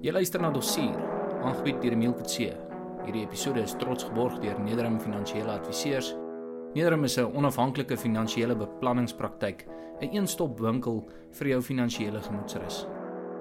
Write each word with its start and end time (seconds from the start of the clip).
Jy 0.00 0.14
luister 0.16 0.40
na 0.40 0.48
Dossier, 0.48 0.94
aangebied 1.44 1.82
deur 1.82 1.92
Emile 1.92 2.14
Kutse. 2.16 2.54
Hierdie 3.04 3.20
episode 3.26 3.60
is 3.60 3.74
trots 3.76 4.06
geborg 4.08 4.38
deur 4.40 4.56
Nederham 4.64 4.94
Finansiële 4.96 5.52
Adviseurs. 5.58 6.14
Nederham 6.72 7.04
is 7.04 7.18
'n 7.18 7.36
onafhanklike 7.36 7.96
finansiële 7.96 8.56
beplanningspraktyk, 8.56 9.66
'n 10.00 10.08
een-stop 10.16 10.58
winkel 10.58 11.04
vir 11.32 11.48
jou 11.48 11.60
finansiële 11.60 12.20
gemoedsrus. 12.22 12.86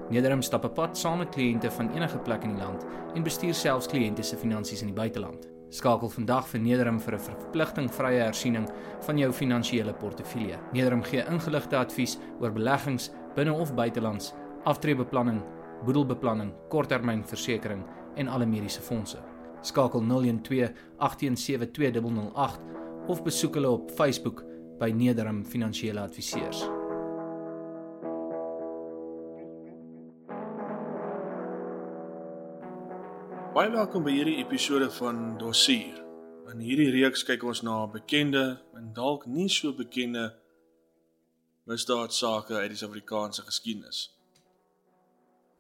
Nederham 0.09 0.41
stap 0.41 0.65
'n 0.65 0.73
pad 0.73 0.97
saam 0.97 1.17
met 1.19 1.29
kliënte 1.29 1.71
van 1.71 1.93
enige 1.95 2.17
plek 2.17 2.43
in 2.43 2.55
die 2.55 2.63
land 2.63 2.85
en 3.15 3.23
bestuur 3.23 3.53
selfs 3.53 3.87
kliënte 3.87 4.23
se 4.23 4.35
finansies 4.35 4.81
in 4.81 4.87
die 4.87 5.01
buiteland. 5.01 5.47
Skakel 5.69 6.09
vandag 6.09 6.47
vir 6.47 6.59
Nederham 6.59 6.99
vir 6.99 7.13
'n 7.13 7.19
verpligtingvrye 7.19 8.19
hersiening 8.19 8.67
van 8.99 9.17
jou 9.17 9.31
finansiële 9.31 9.93
portefeulje. 9.93 10.57
Nederham 10.73 11.03
gee 11.03 11.23
ingeligte 11.25 11.77
advies 11.77 12.19
oor 12.41 12.51
beleggings 12.51 13.11
binne 13.35 13.53
of 13.53 13.73
buitelands, 13.73 14.33
aftreebeplanning, 14.65 15.41
boedelbeplanning, 15.85 16.53
korttermynversekering 16.69 17.83
en 18.15 18.27
alle 18.27 18.45
mediese 18.45 18.81
fondse. 18.81 19.19
Skakel 19.61 20.05
012 20.07 20.71
817 20.97 21.71
2008 21.71 22.59
of 23.07 23.23
besoek 23.23 23.55
hulle 23.59 23.69
op 23.69 23.91
Facebook 23.91 24.43
by 24.79 24.91
Nederham 24.95 25.45
Finansiële 25.45 25.99
Adviseurs. 26.01 26.61
Baie 33.53 33.71
welkom 33.73 34.05
by 34.05 34.13
hierdie 34.13 34.37
episode 34.39 34.87
van 34.99 35.33
Dossier. 35.41 35.97
In 36.53 36.61
hierdie 36.63 36.91
reeks 36.93 37.25
kyk 37.27 37.43
ons 37.43 37.59
na 37.65 37.81
bekende 37.91 38.43
en 38.77 38.93
dalk 38.95 39.25
nie 39.27 39.49
so 39.51 39.73
bekende 39.75 40.29
misdaadsake 41.69 42.55
uit 42.55 42.71
die 42.71 42.79
Suid-Afrikaanse 42.79 43.43
geskiedenis. 43.45 44.07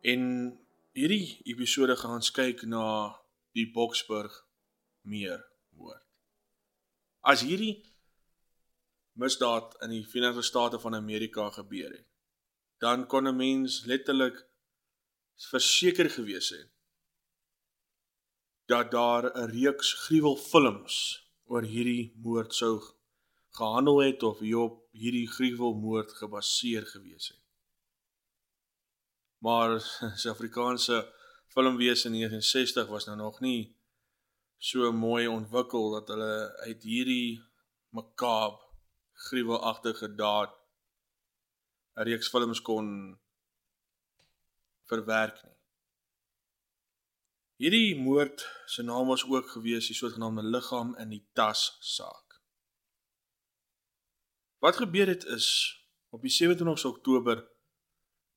En 0.01 0.21
hierdie 0.95 1.41
episode 1.43 1.95
gaan 1.99 2.19
ons 2.21 2.31
kyk 2.31 2.63
na 2.63 2.83
die 3.57 3.65
Boksburg 3.71 4.31
meer 5.03 5.41
moord. 5.75 6.05
As 7.19 7.43
hierdie 7.43 7.83
misdaad 9.19 9.75
in 9.83 9.97
die 9.97 10.05
Verenigde 10.07 10.45
State 10.47 10.79
van 10.79 10.95
Amerika 10.95 11.49
gebeur 11.51 11.91
het, 11.91 12.07
dan 12.79 13.07
kon 13.07 13.27
'n 13.27 13.35
mens 13.35 13.83
letterlik 13.85 14.45
verseker 15.51 16.09
gewees 16.09 16.49
het 16.49 16.71
dat 18.71 18.91
daar 18.91 19.23
'n 19.35 19.51
reeks 19.51 19.93
gruwelfilms 19.93 20.95
oor 21.45 21.63
hierdie 21.63 22.13
moord 22.15 22.53
sou 22.53 22.79
gehandel 23.51 23.97
het 23.99 24.23
of 24.23 24.41
op 24.41 24.87
hierdie 24.91 25.27
gruwelmoord 25.27 26.11
gebaseer 26.11 26.85
gewees 26.85 27.27
het. 27.27 27.38
Maar 29.39 29.79
Suid-Afrikaanse 30.19 31.13
filmwese 31.47 32.07
in 32.07 32.13
1960 32.13 32.87
was 32.87 33.05
nou 33.05 33.17
nog 33.17 33.39
nie 33.39 33.75
so 34.57 34.91
mooi 34.91 35.27
ontwikkel 35.27 35.91
dat 35.91 36.07
hulle 36.07 36.33
uit 36.65 36.83
hierdie 36.83 37.43
makaab 37.95 38.59
gruwelagtige 39.29 40.15
daad 40.15 40.51
'n 41.95 42.07
reeks 42.07 42.29
films 42.29 42.61
kon 42.61 42.87
verwerk 44.91 45.43
nie. 45.43 45.57
Hierdie 47.59 47.95
moord 47.99 48.45
se 48.65 48.83
naam 48.83 49.07
was 49.07 49.25
ook 49.27 49.49
gewees 49.49 49.87
die 49.87 49.95
sogenaamde 49.95 50.43
liggaam 50.43 50.95
in 50.95 51.09
die 51.09 51.25
tas 51.33 51.77
saak. 51.79 52.41
Wat 54.63 54.75
gebeur 54.75 55.07
het 55.07 55.25
is 55.25 55.47
op 56.09 56.21
die 56.21 56.31
27 56.31 56.91
Oktober 56.91 57.47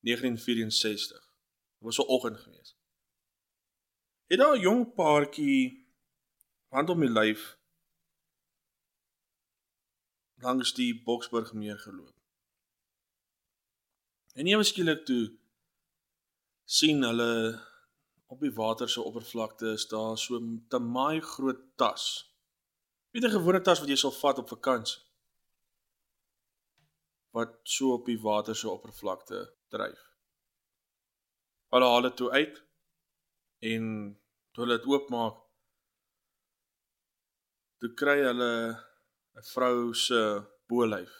1964. 0.03 1.19
Dit 1.77 1.83
was 1.87 1.97
'n 1.97 2.09
oggend 2.15 2.37
gewees. 2.39 2.75
Het 4.27 4.39
daar 4.39 4.55
'n 4.57 4.59
jong 4.59 4.93
paartjie 4.93 5.87
hand 6.67 6.89
om 6.89 6.99
die 6.99 7.09
lyf 7.09 7.57
langs 10.35 10.73
die 10.73 11.03
Boksburg 11.03 11.53
meer 11.53 11.79
geloop. 11.79 12.15
En 14.33 14.47
ewe 14.47 14.63
skielik 14.63 15.05
toe 15.05 15.37
sien 16.65 17.03
hulle 17.03 17.61
op 18.33 18.39
die 18.41 18.53
water 18.53 18.89
se 18.89 19.01
oppervlakte 19.01 19.73
is 19.77 19.87
daar 19.87 20.17
so 20.17 20.39
'n 20.39 20.65
te 20.69 20.79
maai 20.79 21.21
groot 21.21 21.61
tas. 21.75 22.05
Nie 23.11 23.21
'n 23.21 23.35
gewone 23.37 23.61
tas 23.61 23.79
wat 23.79 23.89
jy 23.89 23.95
sal 23.95 24.11
vat 24.11 24.37
op 24.37 24.49
vakansie. 24.49 25.02
Wat 27.33 27.59
so 27.65 27.93
op 27.97 28.05
die 28.05 28.19
water 28.21 28.55
se 28.55 28.69
oppervlakte 28.69 29.39
dryf. 29.73 30.01
Hulle 31.73 31.89
haal 31.89 32.05
dit 32.05 32.17
toe 32.19 32.29
uit 32.31 32.59
en 33.69 33.85
toe 34.53 34.63
hulle 34.63 34.77
dit 34.77 34.89
oopmaak, 34.91 35.39
toe 37.81 37.89
kry 37.99 38.19
hulle 38.21 38.51
'n 39.33 39.45
vrou 39.53 39.93
se 40.05 40.19
bolyf 40.69 41.13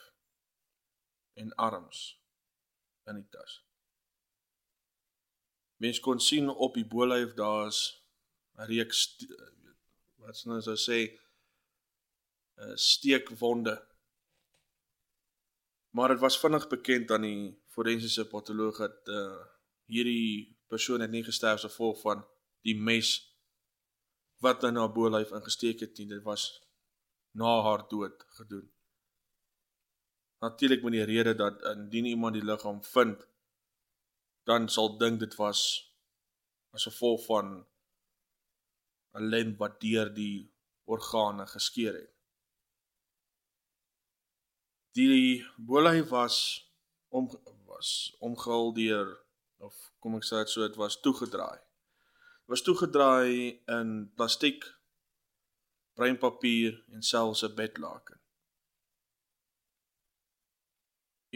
en 1.42 1.56
arms 1.68 2.02
in 3.10 3.16
die 3.22 3.30
tas. 3.36 3.56
Mens 5.82 6.00
kon 6.00 6.20
sien 6.20 6.50
op 6.50 6.78
die 6.78 6.86
bolyf 6.96 7.34
daar's 7.40 7.80
'n 8.58 8.70
reeks 8.70 9.00
wat 10.22 10.38
sou 10.38 10.52
nou 10.52 10.62
sou 10.62 10.78
sê 10.88 11.00
'n 12.58 12.78
steekwonde. 12.78 13.76
Maar 15.94 16.10
dit 16.10 16.20
was 16.20 16.40
vinnig 16.40 16.68
bekend 16.68 17.12
aan 17.12 17.22
die 17.22 17.64
forensiese 17.70 18.26
patoloog 18.28 18.78
dat 18.82 19.10
uh, 19.14 19.42
hierdie 19.86 20.58
persoon 20.68 21.04
het 21.06 21.12
nie 21.14 21.24
gesterf 21.24 21.62
as 21.62 21.68
gevolg 21.68 22.00
van 22.02 22.24
die 22.66 22.76
mes 22.76 23.12
wat 24.42 24.64
in 24.66 24.80
haar 24.82 24.92
bolyf 24.92 25.32
ingesteek 25.38 25.84
het 25.86 25.98
nie. 25.98 26.08
Dit 26.10 26.24
was 26.26 26.48
na 27.38 27.60
haar 27.62 27.86
dood 27.90 28.26
gedoen. 28.40 28.66
Natuurlik 30.42 30.82
met 30.84 30.98
die 30.98 31.06
rede 31.12 31.36
dat 31.36 31.62
indien 31.76 32.10
iemand 32.10 32.34
die 32.34 32.46
liggaam 32.46 32.82
vind 32.84 33.28
dan 34.50 34.66
sal 34.70 34.98
dink 34.98 35.22
dit 35.22 35.36
was 35.40 35.62
as 36.76 36.88
gevolg 36.90 37.22
van 37.26 37.54
'n 39.14 39.30
lem 39.34 39.56
wat 39.62 39.80
deur 39.82 40.10
die 40.14 40.52
organe 40.84 41.46
geskeur 41.48 41.94
het. 41.94 42.13
Die 44.94 45.46
bolai 45.58 46.04
was 46.04 46.38
om 47.10 47.30
was 47.66 48.16
omgehul 48.20 48.74
deur 48.74 49.10
of 49.58 49.78
kom 50.00 50.18
ek 50.20 50.28
sê 50.28 50.42
dit 50.44 50.52
so 50.52 50.62
dit 50.62 50.76
was 50.78 51.00
toegedraai. 51.02 51.58
Dit 52.44 52.52
was 52.54 52.62
toegedraai 52.68 53.64
in 53.78 53.94
plastiek, 54.14 54.68
breinpapier 55.98 56.78
en 56.94 57.02
selfs 57.02 57.42
'n 57.48 57.56
bedlaken. 57.56 58.22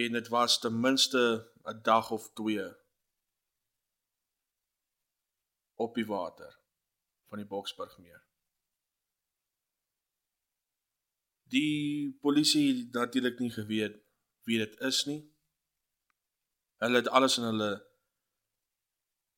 En 0.06 0.12
dit 0.20 0.28
was 0.28 0.60
ten 0.60 0.80
minste 0.80 1.24
'n 1.66 1.82
dag 1.82 2.12
of 2.12 2.30
2 2.34 2.70
op 5.76 5.96
die 5.96 6.06
water 6.06 6.60
van 7.26 7.38
die 7.38 7.48
Boksburgmeer. 7.48 8.27
Die 11.54 12.18
polisie 12.22 12.68
het 12.68 12.94
natuurlik 12.94 13.40
nie 13.40 13.52
geweet 13.52 14.00
wie 14.48 14.58
dit 14.58 14.80
is 14.80 15.04
nie. 15.06 15.22
Hulle 16.84 17.02
het 17.02 17.10
alles 17.10 17.38
in 17.38 17.44
hulle 17.44 17.72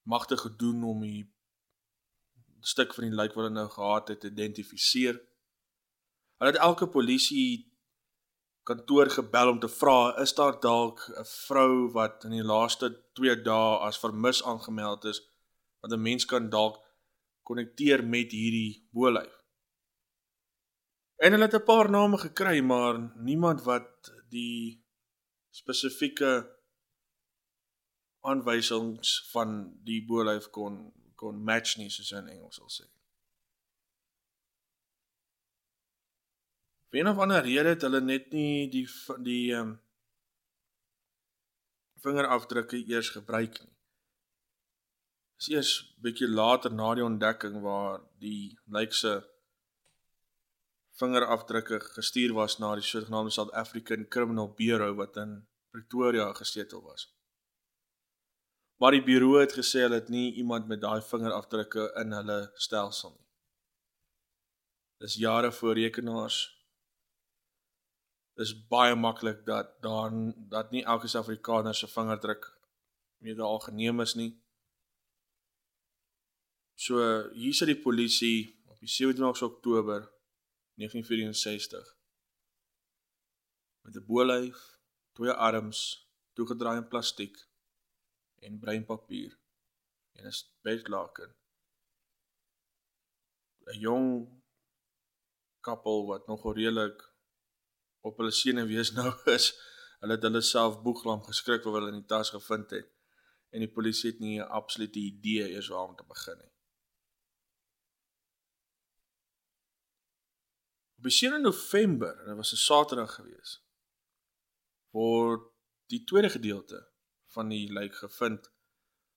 magte 0.10 0.38
gedoen 0.38 0.84
om 0.84 1.02
die 1.02 1.24
stuk 2.62 2.94
van 2.94 3.08
die 3.08 3.16
lijk 3.16 3.34
wat 3.34 3.46
hulle 3.46 3.56
nou 3.56 3.70
gehad 3.70 4.08
het 4.08 4.22
te 4.22 4.32
identifiseer. 4.32 5.20
Hulle 6.38 6.52
het 6.52 6.62
elke 6.62 6.90
polisie 6.90 7.70
kantoor 8.70 9.10
gebel 9.10 9.50
om 9.50 9.60
te 9.60 9.70
vra 9.70 10.16
is 10.22 10.34
daar 10.38 10.60
dalk 10.60 11.00
'n 11.10 11.26
vrou 11.26 11.92
wat 11.92 12.24
in 12.24 12.36
die 12.38 12.50
laaste 12.54 12.90
2 13.14 13.42
dae 13.42 13.78
as 13.88 14.00
vermis 14.00 14.44
aangemeld 14.44 15.06
is 15.06 15.22
want 15.80 15.94
'n 15.94 16.02
mens 16.02 16.26
kan 16.26 16.50
dalk 16.50 16.78
konnekteer 17.44 18.04
met 18.04 18.32
hierdie 18.32 18.88
bolyf. 18.92 19.39
En 21.20 21.32
hulle 21.32 21.48
het 21.48 21.56
'n 21.56 21.64
paar 21.64 21.90
name 21.90 22.18
gekry, 22.18 22.60
maar 22.62 22.96
niemand 23.16 23.64
wat 23.64 24.12
die 24.30 24.86
spesifieke 25.50 26.32
aanwysings 28.20 29.30
van 29.32 29.80
die 29.84 30.06
bolyf 30.06 30.50
kon 30.50 30.94
kon 31.16 31.44
match 31.44 31.78
nie 31.78 31.90
soos 31.90 32.12
in 32.12 32.28
Engels 32.28 32.56
sal 32.56 32.72
sê. 32.76 32.86
Vir 36.90 37.04
'n 37.04 37.12
of 37.12 37.20
ander 37.24 37.44
rede 37.44 37.70
het 37.74 37.82
hulle 37.82 38.02
net 38.02 38.32
nie 38.32 38.70
die 38.76 38.88
die 39.28 39.54
ehm 39.54 39.68
um, 39.68 39.82
vingerafdrukke 42.04 42.78
eers 42.88 43.10
gebruik 43.10 43.60
nie 43.64 43.76
is 45.40 45.48
eers 45.56 45.72
bietjie 46.04 46.28
later 46.28 46.74
na 46.74 46.94
die 46.96 47.04
ontdekking 47.04 47.62
waar 47.64 48.02
die 48.24 48.58
lykse 48.76 49.14
vingerafdrukke 51.00 51.80
gestuur 51.96 52.34
was 52.38 52.58
na 52.60 52.74
die 52.76 52.86
sogenaamde 52.86 53.32
South 53.32 53.54
African 53.54 54.08
Criminal 54.08 54.52
Bureau 54.58 54.96
wat 55.00 55.18
in 55.18 55.48
Pretoria 55.72 56.34
gesetel 56.34 56.84
was. 56.84 57.08
Maar 58.80 58.96
die 58.96 59.04
bureau 59.04 59.40
het 59.40 59.54
gesê 59.54 59.84
hulle 59.84 60.00
het 60.00 60.10
nie 60.10 60.34
iemand 60.40 60.68
met 60.68 60.82
daai 60.82 61.02
vingerafdrukke 61.04 61.90
in 62.02 62.16
hulle 62.16 62.40
stelsel 62.56 63.12
nie. 63.12 63.28
Dis 65.04 65.16
jare 65.20 65.52
voor 65.52 65.76
rekenaars. 65.80 66.38
Dis 68.40 68.54
baie 68.72 68.96
maklik 68.96 69.46
dat 69.46 69.82
daar 69.84 70.12
dat 70.52 70.72
nie 70.72 70.84
elke 70.84 71.08
Suid-Afrikaner 71.08 71.76
se 71.76 71.88
vingerdruk 71.88 72.48
meer 73.24 73.36
daar 73.36 73.60
geneem 73.68 74.00
is 74.00 74.16
nie. 74.16 74.32
So 76.80 77.04
hier 77.36 77.54
sit 77.54 77.68
die 77.68 77.82
polisie 77.84 78.64
op 78.68 78.80
die 78.80 78.92
27 78.92 79.44
Oktober 79.48 80.08
1964 80.80 81.98
met 83.82 83.96
'n 83.96 84.06
bolyf, 84.06 84.80
twee 85.12 85.32
arms, 85.32 85.80
toegedraai 86.34 86.78
in 86.78 86.88
plastiek 86.88 87.38
en 88.36 88.60
breinpapier 88.60 89.40
en 90.12 90.26
'n 90.28 90.34
bedlaken. 90.62 91.36
'n 93.66 93.80
Jong 93.80 94.08
koppel 95.60 96.06
wat 96.06 96.28
nog 96.28 96.54
redelik 96.54 97.14
op 98.00 98.18
hulle 98.18 98.32
sene 98.32 98.66
wees 98.66 98.92
nou 98.92 99.12
is, 99.38 99.46
hulle 100.00 100.14
het 100.14 100.24
hulle 100.24 100.42
self 100.42 100.82
boeglam 100.82 101.24
geskrik 101.24 101.64
wat 101.64 101.74
hulle 101.74 101.92
in 101.94 102.02
die 102.02 102.12
tas 102.14 102.30
gevind 102.30 102.70
het 102.70 102.90
en 103.50 103.60
die 103.60 103.74
polisie 103.78 104.12
het 104.12 104.20
nie 104.20 104.40
'n 104.40 104.52
absolute 104.62 105.00
idee 105.00 105.50
eers 105.50 105.68
waar 105.68 105.88
om 105.88 105.96
te 105.96 106.08
begin 106.14 106.38
nie. 106.38 106.54
Op 111.00 111.10
7 111.10 111.42
November, 111.42 112.26
dit 112.26 112.36
was 112.36 112.52
'n 112.52 112.56
Saterdag 112.56 113.14
gewees, 113.16 113.64
word 114.90 115.52
die 115.86 116.04
tweede 116.04 116.30
gedeelte 116.30 116.88
van 117.26 117.48
die 117.48 117.72
lijk 117.74 117.96
gevind, 117.96 118.52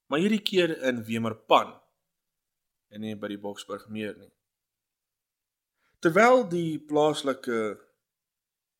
maar 0.05 0.19
hierdie 0.19 0.41
keer 0.41 0.81
in 0.81 1.03
Wemerpan 1.03 1.81
en 2.87 3.01
nie 3.01 3.15
by 3.15 3.27
die 3.27 3.39
Boksburg 3.39 3.87
meer 3.89 4.15
nie. 4.17 4.31
Terwyl 5.99 6.47
die 6.47 6.79
plaaslike 6.79 7.59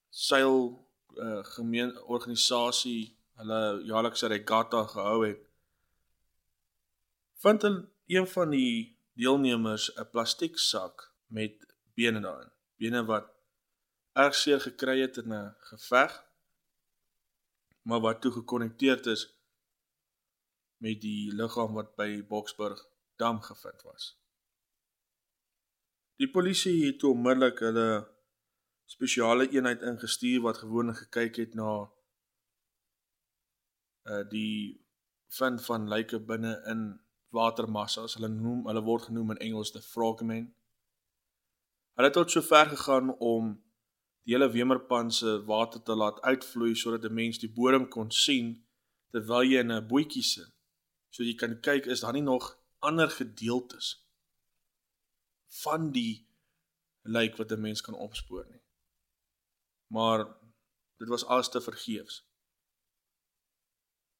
seil 0.09 0.87
uh, 1.17 1.43
gemeen 1.43 1.97
organisasie 2.01 3.19
hulle 3.35 3.83
jaarlikse 3.83 4.27
regatta 4.27 4.85
gehou 4.95 5.27
het, 5.27 5.43
vind 7.35 7.61
hulle 7.61 7.85
een 8.07 8.27
van 8.27 8.49
die 8.49 8.97
deelnemers 9.13 9.91
'n 9.91 10.09
plastiek 10.09 10.57
sak 10.57 11.11
met 11.27 11.67
bene 11.95 12.19
daarin 12.21 12.53
bene 12.81 13.05
wat 13.05 13.29
erg 14.13 14.35
seer 14.35 14.61
gekry 14.61 14.99
het 15.01 15.17
in 15.17 15.33
'n 15.33 15.55
geveg 15.69 16.21
maar 17.83 17.99
wat 17.99 18.21
toe 18.21 18.31
gekonnekteerd 18.31 19.05
is 19.05 19.23
met 20.77 21.01
die 21.01 21.33
liggaam 21.35 21.73
wat 21.73 21.95
by 21.95 22.09
Boksburg 22.27 22.79
dam 23.15 23.41
gevind 23.41 23.81
was. 23.81 24.07
Die 26.15 26.29
polisie 26.31 26.85
het 26.85 27.03
onmiddellik 27.03 27.59
hulle 27.59 27.87
spesiale 28.85 29.49
eenheid 29.49 29.81
ingestuur 29.81 30.41
wat 30.41 30.57
gewoonlik 30.63 30.97
gekyk 31.05 31.39
het 31.43 31.53
na 31.59 31.71
uh 34.03 34.23
die 34.29 34.83
vind 35.37 35.63
van 35.65 35.87
lyke 35.89 36.19
binne 36.19 36.53
in 36.71 36.81
watermassas. 37.33 38.17
Hulle 38.19 38.29
noem 38.29 38.67
hulle 38.67 38.83
word 38.83 39.07
genoem 39.09 39.31
in 39.35 39.41
Engels 39.47 39.71
the 39.71 39.81
frogmen. 39.81 40.51
Hulle 41.93 42.07
het 42.09 42.13
tot 42.13 42.31
sover 42.31 42.65
gegaan 42.65 43.17
om 43.17 43.53
die 44.25 44.33
hele 44.33 44.49
Wemerpan 44.51 45.11
se 45.11 45.43
water 45.45 45.81
te 45.83 45.95
laat 45.95 46.21
uitvloei 46.21 46.75
sodat 46.75 47.03
'n 47.05 47.13
mens 47.13 47.39
die 47.39 47.53
bodem 47.53 47.87
kon 47.87 48.11
sien 48.11 48.65
terwyl 49.11 49.43
jy 49.43 49.59
in 49.59 49.71
'n 49.71 49.87
bootjie 49.87 50.23
sit. 50.23 50.51
So 51.09 51.23
jy 51.23 51.35
kan 51.35 51.59
kyk 51.59 51.85
is 51.85 51.99
daar 51.99 52.13
nie 52.13 52.21
nog 52.21 52.59
ander 52.79 53.09
gedeeltes 53.09 54.07
van 55.63 55.91
die 55.91 56.27
lijk 57.01 57.37
wat 57.37 57.51
'n 57.51 57.61
mens 57.61 57.81
kan 57.81 57.93
opspoor 57.93 58.45
nie. 58.49 58.63
Maar 59.87 60.37
dit 60.97 61.07
was 61.07 61.25
alles 61.25 61.49
te 61.49 61.61
vergeefs. 61.61 62.25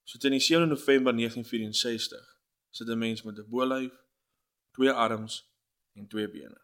So 0.03 0.17
teen 0.17 0.31
die 0.31 0.39
7 0.39 0.67
November 0.67 1.13
1964 1.13 2.39
sit 2.69 2.87
'n 2.87 2.97
mens 2.97 3.23
met 3.23 3.37
'n 3.37 3.49
bolyf, 3.49 3.93
twee 4.71 4.91
arms 4.91 5.53
en 5.93 6.07
twee 6.07 6.29
bene 6.29 6.63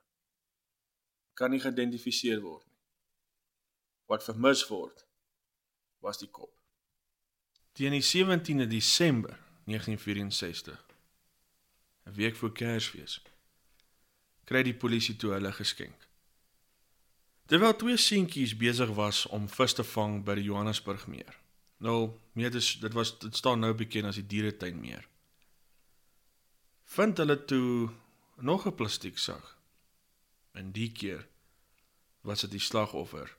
kan 1.39 1.53
nie 1.53 1.61
geïdentifiseer 1.63 2.41
word 2.43 2.65
nie. 2.67 2.77
Wat 4.11 4.25
vermis 4.27 4.65
word 4.67 5.05
was 6.03 6.19
die 6.19 6.27
kop. 6.27 6.51
Teen 7.77 7.95
die 7.95 8.03
17de 8.03 8.67
Desember 8.67 9.37
1964, 9.69 10.79
'n 12.07 12.15
week 12.17 12.35
voor 12.35 12.51
Kersfees, 12.51 13.21
kry 14.43 14.63
die 14.63 14.75
polisie 14.83 15.15
toe 15.15 15.31
hulle 15.31 15.51
geskenk. 15.51 16.07
Terwyl 17.45 17.75
twee 17.75 17.97
seentjies 17.97 18.57
besig 18.57 18.89
was 18.97 19.25
om 19.25 19.47
vis 19.49 19.73
te 19.73 19.83
vang 19.83 20.23
by 20.25 20.35
die 20.35 20.47
Johannesburg 20.49 21.07
meer. 21.07 21.37
Nou, 21.77 22.11
meer 22.33 22.51
dis 22.51 22.73
dit 22.79 22.93
was 22.93 23.13
dit 23.19 23.35
staan 23.35 23.59
nou 23.59 23.73
bekend 23.73 24.05
as 24.05 24.19
die 24.19 24.27
dieretuin 24.27 24.79
meer. 24.79 25.07
Vind 26.83 27.17
hulle 27.17 27.45
toe 27.45 27.89
nog 28.37 28.67
'n 28.67 28.75
plastiek 28.75 29.17
sak 29.17 29.59
En 30.51 30.71
die 30.71 30.91
keer 30.91 31.27
was 32.29 32.45
dit 32.45 32.53
die 32.57 32.61
slagoffer 32.61 33.31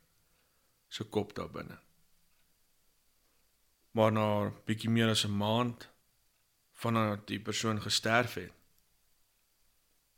se 0.91 1.07
kop 1.15 1.35
daar 1.39 1.51
binne. 1.55 1.79
Maar 3.95 4.13
na 4.13 4.27
bietjie 4.67 4.91
meer 4.91 5.11
as 5.15 5.25
'n 5.27 5.37
maand 5.37 5.89
vandat 6.83 7.27
die 7.27 7.41
persoon 7.41 7.81
gesterf 7.83 8.35
het, 8.35 8.53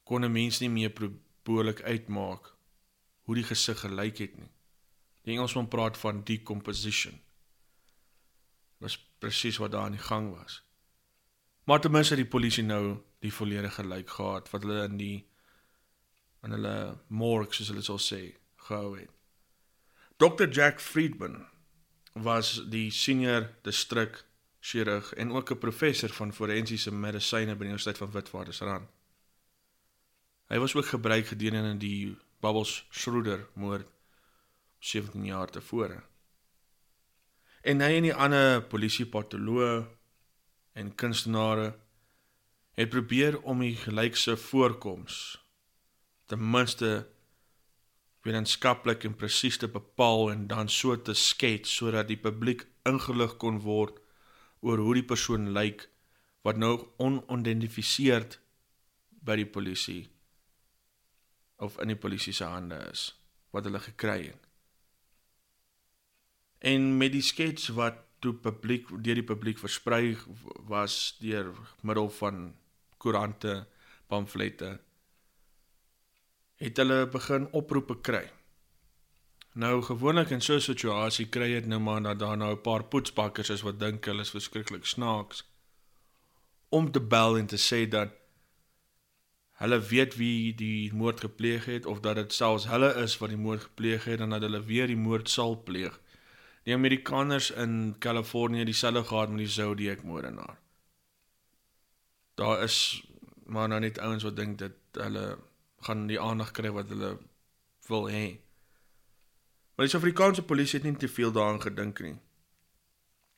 kon 0.05 0.25
'n 0.25 0.33
mens 0.33 0.61
nie 0.61 0.71
meer 0.71 0.93
behoorlik 1.45 1.83
uitmaak 1.83 2.55
hoe 3.25 3.35
die 3.35 3.45
gesig 3.45 3.81
gelyk 3.81 4.19
het 4.19 4.37
nie. 4.39 4.51
Die 5.23 5.35
Engelsman 5.35 5.69
praat 5.69 5.99
van 5.99 6.25
decomposition. 6.25 7.21
Was 8.79 8.99
presies 9.19 9.57
wat 9.57 9.71
daar 9.71 9.85
aan 9.85 9.99
die 9.99 10.09
gang 10.11 10.37
was. 10.37 10.63
Maar 11.65 11.81
ten 11.81 11.91
minste 11.91 12.15
het 12.15 12.23
die 12.23 12.31
polisie 12.31 12.65
nou 12.65 13.03
die 13.19 13.33
volledige 13.33 13.87
lijk 13.87 14.11
gehad 14.11 14.51
wat 14.51 14.63
hulle 14.63 14.85
in 14.85 14.97
die 14.97 15.29
in 16.43 16.51
hulle 16.51 17.01
morgue 17.07 17.55
soos 17.55 17.69
hulle 17.69 17.83
sal 17.83 17.99
sê 17.99 18.42
gehou 18.69 18.99
het. 18.99 19.11
Dr 20.17 20.49
Jack 20.49 20.81
Friedman 20.81 21.47
was 22.13 22.65
die 22.69 22.91
senior 22.91 23.49
distrik 23.63 24.25
chirurg 24.61 25.13
en 25.15 25.33
ook 25.33 25.51
'n 25.51 25.59
professor 25.59 26.09
van 26.09 26.33
forensiese 26.33 26.93
medisyne 26.93 27.55
by 27.55 27.65
die 27.65 27.73
Universiteit 27.73 27.99
van 27.99 28.11
Witwatersrand. 28.11 28.89
Hy 30.49 30.59
was 30.59 30.75
ook 30.75 30.87
gebruik 30.87 31.27
gedurende 31.27 31.77
die 31.77 32.17
Bubbles 32.41 32.87
Schroeder 32.91 33.47
moord 33.55 33.87
17 34.79 35.25
jaar 35.25 35.51
tevore. 35.51 36.03
En 37.63 37.81
hy 37.81 37.97
en 37.97 38.03
die 38.03 38.15
ander 38.15 38.63
polisiepatoloë 38.63 39.87
en 40.73 40.95
kunstenaars 40.95 41.75
het 42.73 42.89
probeer 42.89 43.41
om 43.41 43.61
die 43.61 43.77
gelykse 43.77 44.37
voorkoms 44.37 45.47
ten 46.27 46.51
minste 46.51 47.12
wetenskaplik 48.23 49.05
en 49.05 49.17
presies 49.19 49.59
te 49.59 49.69
bepaal 49.69 50.31
en 50.31 50.47
dan 50.51 50.71
so 50.71 50.97
te 50.97 51.15
skets 51.19 51.75
sodat 51.81 52.09
die 52.11 52.21
publiek 52.21 52.67
ingelig 52.89 53.37
kon 53.43 53.59
word 53.65 53.99
oor 54.63 54.79
hoe 54.79 54.95
die 55.01 55.07
persoon 55.07 55.51
lyk 55.57 55.89
wat 56.47 56.59
nou 56.59 56.75
onidentifiseerd 57.03 58.39
by 59.23 59.39
die 59.39 59.49
polisie 59.49 60.05
of 61.63 61.79
in 61.83 61.93
die 61.93 61.99
polisie 61.99 62.35
se 62.35 62.47
hande 62.47 62.79
is 62.91 63.11
wat 63.55 63.67
hulle 63.69 63.83
gekry 63.85 64.31
het. 64.31 64.47
En 66.63 66.97
met 66.99 67.13
die 67.13 67.25
skets 67.27 67.69
wat 67.77 68.01
toe 68.23 68.33
publiek 68.39 68.89
deur 69.03 69.19
die 69.19 69.27
publiek 69.27 69.59
versprei 69.59 70.15
was 70.71 71.17
deur 71.21 71.51
middel 71.83 72.09
van 72.19 72.45
koerante, 73.03 73.67
pamflette 74.07 74.77
het 76.63 76.79
hulle 76.79 77.07
begin 77.11 77.49
oproepe 77.59 77.99
kry. 78.01 78.25
Nou 79.53 79.83
gewoonlik 79.83 80.31
in 80.31 80.41
so 80.41 80.55
'n 80.55 80.61
situasie 80.61 81.27
kry 81.29 81.49
jy 81.53 81.61
dit 81.61 81.69
nou 81.69 81.81
maar 81.81 82.03
dat 82.03 82.19
daar 82.19 82.37
nou 82.37 82.53
'n 82.53 82.61
paar 82.61 82.85
poetsbakkers 82.85 83.51
is 83.51 83.63
wat 83.63 83.81
dink 83.81 84.05
hulle 84.05 84.21
is 84.21 84.31
verskriklik 84.31 84.87
snaaks 84.87 85.45
om 86.69 86.91
te 86.91 87.01
bel 87.01 87.39
en 87.39 87.47
te 87.47 87.59
sê 87.61 87.89
dat 87.89 88.09
hulle 89.63 89.79
weet 89.81 90.17
wie 90.17 90.55
die 90.55 90.95
moord 90.95 91.21
gepleeg 91.21 91.65
het 91.65 91.87
of 91.87 92.01
dat 92.01 92.17
dit 92.17 92.33
selfs 92.33 92.67
hulle 92.67 92.95
is 93.03 93.19
wat 93.19 93.29
die 93.29 93.43
moord 93.47 93.61
gepleeg 93.69 94.05
het 94.05 94.21
en 94.21 94.31
dat 94.31 94.41
hulle 94.47 94.63
weer 94.65 94.87
die 94.87 94.97
moord 94.97 95.29
sal 95.29 95.63
pleeg. 95.63 96.01
Die 96.65 96.75
Amerikaners 96.75 97.51
in 97.51 97.95
Kalifornië 97.99 98.65
dieselfde 98.65 99.05
gehad 99.05 99.29
met 99.29 99.39
die 99.39 99.47
Zodiac 99.49 100.03
moordenaar. 100.03 100.59
Daar 102.35 102.63
is 102.63 103.05
maar 103.45 103.69
nou 103.69 103.81
net 103.81 103.99
ouens 103.99 104.23
wat 104.23 104.37
dink 104.37 104.59
dat 104.59 104.73
hulle 104.93 105.39
gaan 105.83 106.07
die 106.07 106.21
aandag 106.21 106.53
kry 106.57 106.71
wat 106.75 106.91
hulle 106.93 107.17
wil 107.89 108.09
hê. 108.11 108.27
Maar 109.75 109.87
die 109.87 109.93
Suid-Afrikaanse 109.93 110.45
polisie 110.47 110.79
het 110.79 110.89
nie 110.89 110.99
te 111.01 111.09
veel 111.09 111.33
daaraan 111.33 111.63
gedink 111.63 112.01
nie. 112.01 112.19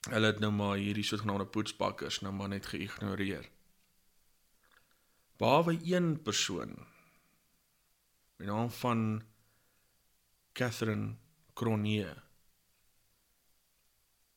hulle 0.04 0.26
het 0.26 0.40
nou 0.40 0.50
maar 0.52 0.76
hierdie 0.76 1.04
sogenaamde 1.08 1.46
poetspakkers 1.48 2.18
nou 2.20 2.32
maar 2.36 2.50
net 2.52 2.66
geïgnoreer. 2.68 3.46
Behalwe 5.40 5.78
een 5.82 6.22
persoon 6.22 6.74
met 8.36 8.46
naam 8.48 8.70
van 8.70 9.22
Catherine 10.52 11.14
Cronier 11.54 12.22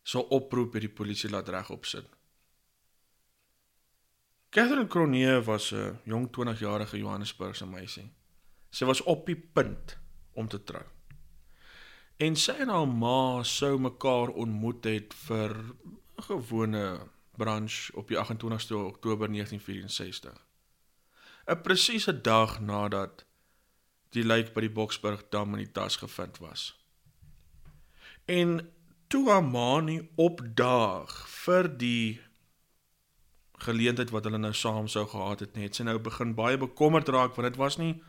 sou 0.08 0.24
oproep 0.32 0.72
by 0.78 0.86
die 0.86 0.94
polisie 1.00 1.30
laat 1.30 1.50
regop 1.52 1.86
sit. 1.86 2.17
Catherine 4.50 4.88
Cronier 4.88 5.44
was 5.44 5.72
'n 5.72 6.00
jong 6.04 6.30
20-jarige 6.32 6.98
Johannesburgse 6.98 7.66
meisie. 7.66 8.14
Sy 8.70 8.86
was 8.86 9.02
op 9.04 9.26
die 9.26 9.36
punt 9.36 9.98
om 10.34 10.48
te 10.48 10.64
trou. 10.64 10.86
En 12.18 12.36
sy 12.36 12.52
en 12.52 12.70
haar 12.70 12.88
ma 12.88 13.44
sou 13.44 13.78
mekaar 13.80 14.30
ontmoet 14.30 14.84
het 14.84 15.14
vir 15.14 15.52
'n 15.56 16.24
gewone 16.30 17.00
brunch 17.38 17.90
op 17.94 18.08
die 18.08 18.18
28ste 18.18 18.76
Oktober 18.76 19.30
1964. 19.30 20.46
'n 21.48 21.62
Presiese 21.62 22.22
dag 22.22 22.60
nadat 22.60 23.26
die 24.10 24.24
lijk 24.24 24.54
by 24.54 24.62
die 24.62 24.74
Boksburg 24.74 25.30
dam 25.30 25.54
in 25.54 25.66
die 25.66 25.72
tas 25.72 25.96
gevind 25.96 26.38
was. 26.38 26.74
En 28.26 28.74
toe 29.08 29.30
haar 29.30 29.44
ma 29.44 29.80
nie 29.80 30.10
opdaag 30.16 31.12
vir 31.30 31.78
die 31.78 32.27
geleentheid 33.58 34.10
wat 34.10 34.24
hulle 34.24 34.38
nou 34.38 34.54
saam 34.54 34.88
sou 34.88 35.06
gehad 35.08 35.40
het 35.40 35.56
net 35.56 35.76
sy 35.76 35.84
nou 35.84 35.98
begin 36.00 36.36
baie 36.36 36.58
bekommerd 36.58 37.10
raak 37.10 37.36
want 37.36 37.50
dit 37.50 37.58
was 37.58 37.78
nie 37.78 38.02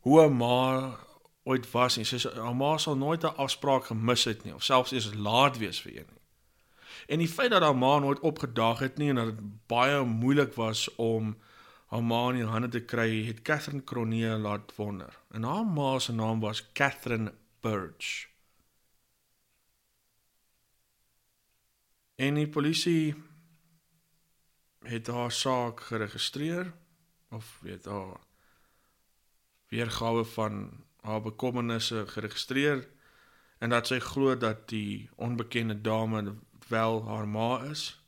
hoe 0.00 0.22
'n 0.26 0.36
ma 0.36 0.98
ooit 1.44 1.70
was 1.70 1.96
nie. 1.96 2.04
Sy 2.04 2.18
haar 2.34 2.56
ma 2.56 2.76
sal 2.78 2.96
nooit 2.96 3.24
'n 3.24 3.36
afspraak 3.36 3.84
gemis 3.84 4.24
het 4.24 4.44
nie 4.44 4.54
of 4.54 4.62
selfs 4.62 4.92
eers 4.92 5.14
laat 5.14 5.58
wees 5.58 5.80
vir 5.80 5.92
een 5.96 6.08
nie. 6.10 6.20
En 7.06 7.18
die 7.18 7.28
feit 7.28 7.50
dat 7.50 7.62
haar 7.62 7.76
ma 7.76 7.98
nooit 7.98 8.20
opgedaag 8.20 8.78
het 8.78 8.98
nie 8.98 9.08
en 9.08 9.14
dat 9.14 9.26
dit 9.26 9.66
baie 9.66 10.04
moeilik 10.04 10.54
was 10.54 10.94
om 10.94 11.36
haar 11.86 12.02
ma 12.02 12.28
in 12.28 12.36
die 12.36 12.44
hande 12.44 12.68
te 12.68 12.80
kry, 12.80 13.24
het 13.26 13.42
Catherine 13.42 13.84
Cronier 13.84 14.36
laat 14.38 14.74
wonder. 14.76 15.18
En 15.30 15.42
haar 15.42 15.66
ma 15.66 15.98
se 15.98 16.12
naam 16.12 16.40
was 16.40 16.72
Catherine 16.72 17.32
Burge. 17.60 18.26
En 22.14 22.34
die 22.34 22.48
polisie 22.48 23.14
het 24.82 25.06
haar 25.06 25.32
saak 25.32 25.80
geregistreer 25.80 26.72
of 27.30 27.58
weet 27.60 27.84
haar 27.84 28.16
weergawe 29.68 30.24
van 30.24 30.84
haar 31.00 31.22
bekommernisse 31.22 32.06
geregistreer 32.06 32.88
en 33.58 33.70
dat 33.70 33.86
sy 33.86 33.98
glo 34.00 34.36
dat 34.36 34.68
die 34.68 35.10
onbekende 35.16 35.80
dame 35.80 36.34
wel 36.68 37.04
haar 37.06 37.28
ma 37.28 37.62
is. 37.70 38.00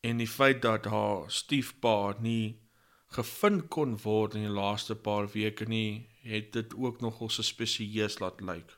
En 0.00 0.16
die 0.16 0.28
feit 0.28 0.62
dat 0.62 0.84
haar 0.84 1.30
stiefpa 1.30 2.16
nie 2.18 2.60
gevind 3.06 3.68
kon 3.68 3.96
word 4.02 4.34
in 4.34 4.46
die 4.46 4.56
laaste 4.56 4.96
paar 4.96 5.28
weke 5.32 5.64
nie, 5.68 6.08
het 6.26 6.52
dit 6.52 6.74
ook 6.74 7.00
nogal 7.00 7.28
suspisieus 7.30 8.18
laat 8.18 8.40
lyk. 8.40 8.76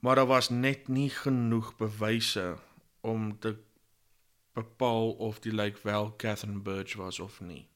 Maar 0.00 0.14
daar 0.14 0.26
was 0.26 0.48
net 0.48 0.88
nie 0.88 1.10
genoeg 1.10 1.76
bewyse 1.76 2.58
om 3.00 3.38
te 3.38 3.56
bepaal 4.52 5.12
of 5.12 5.40
die 5.40 5.54
lijk 5.54 5.78
wel 5.78 6.16
Catherine 6.16 6.60
Burge 6.60 6.96
was 6.96 7.18
of 7.18 7.40
nie. 7.40 7.68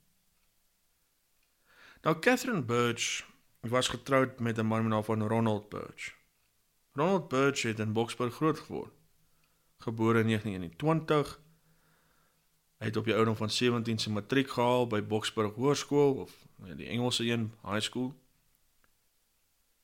Nou 2.03 2.19
Catherine 2.19 2.63
Burge 2.63 3.25
was 3.61 3.89
getroud 3.89 4.41
met 4.41 4.59
'n 4.59 4.67
man 4.67 4.83
met 4.83 4.91
naam 4.91 5.05
van 5.05 5.27
Ronald 5.27 5.69
Burge. 5.69 6.13
Ronald 6.93 7.29
Burge 7.29 7.69
het 7.69 7.79
in 7.79 7.93
Boksburg 7.93 8.35
groot 8.35 8.59
geword. 8.59 8.93
Gebore 9.79 10.19
in 10.21 10.27
1921. 10.27 11.41
Hy 12.79 12.87
het 12.87 12.97
op 12.97 13.05
die 13.05 13.15
ouderdom 13.15 13.37
van 13.37 13.51
17 13.51 13.99
se 13.99 14.11
matriek 14.11 14.51
gehaal 14.51 14.87
by 14.87 15.03
Boksburg 15.03 15.55
Hoërskool 15.55 16.15
of 16.15 16.47
die 16.57 16.87
Engelse 16.87 17.25
een, 17.25 17.53
high 17.63 17.81
school. 17.81 18.15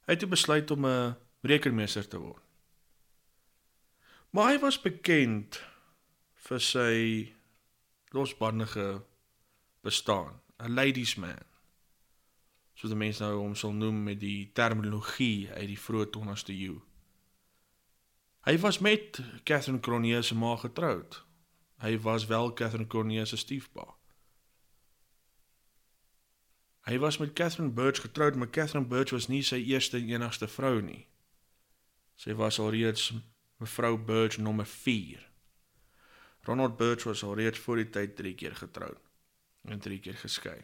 Hy 0.05 0.13
het 0.13 0.29
besluit 0.29 0.71
om 0.71 0.87
'n 0.87 1.17
rekenmeester 1.41 2.09
te 2.09 2.19
word. 2.19 2.43
Maar 4.31 4.53
hy 4.53 4.59
was 4.63 4.81
bekend 4.81 5.59
vir 6.47 6.61
sy 6.63 6.95
losbandige 8.15 9.03
bestaan, 9.83 10.41
'n 10.59 10.75
ladies 10.75 11.17
man 11.17 11.51
soos 12.81 12.95
die 12.95 12.99
mense 12.99 13.21
nou 13.21 13.43
hom 13.43 13.55
sal 13.59 13.75
noem 13.77 13.99
met 14.09 14.21
die 14.23 14.51
terminologie 14.57 15.51
uit 15.53 15.69
die 15.69 15.79
vroeë 15.79 16.07
20ste 16.15 16.55
eeu. 16.57 16.79
Hy 18.49 18.55
was 18.63 18.79
met 18.81 19.21
Catherine 19.45 19.83
Cronier 19.85 20.25
se 20.25 20.35
ma 20.35 20.55
getroud. 20.57 21.19
Hy 21.85 21.99
was 22.01 22.25
wel 22.27 22.55
Catherine 22.57 22.89
Cronier 22.89 23.27
se 23.29 23.37
stiefpa. 23.37 23.85
Hy 26.89 26.97
was 26.99 27.19
met 27.21 27.35
Catherine 27.37 27.73
Birch 27.77 28.01
getroud, 28.01 28.35
maar 28.41 28.49
Catherine 28.49 28.89
Birch 28.89 29.13
was 29.13 29.29
nie 29.29 29.43
sy 29.45 29.61
eerste 29.61 30.01
en 30.01 30.09
enigste 30.09 30.49
vrou 30.49 30.81
nie. 30.81 31.05
Sy 32.17 32.33
was 32.35 32.59
alreeds 32.59 33.11
mevrou 33.61 33.99
Birch 33.99 34.39
nommer 34.39 34.67
4. 34.67 35.29
Ronald 36.49 36.77
Birch 36.77 37.05
was 37.05 37.23
alreeds 37.25 37.59
voor 37.59 37.77
die 37.77 37.91
tyd 37.93 38.17
3 38.17 38.35
keer 38.35 38.57
getroud 38.57 39.01
en 39.69 39.81
3 39.81 40.01
keer 40.01 40.17
geskei. 40.17 40.57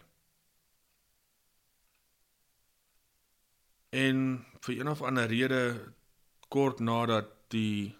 En 3.93 4.45
vir 4.65 4.81
een 4.81 4.88
of 4.88 5.03
ander 5.03 5.29
rede 5.29 5.93
kort 6.49 6.81
nadat 6.81 7.29
die 7.53 7.97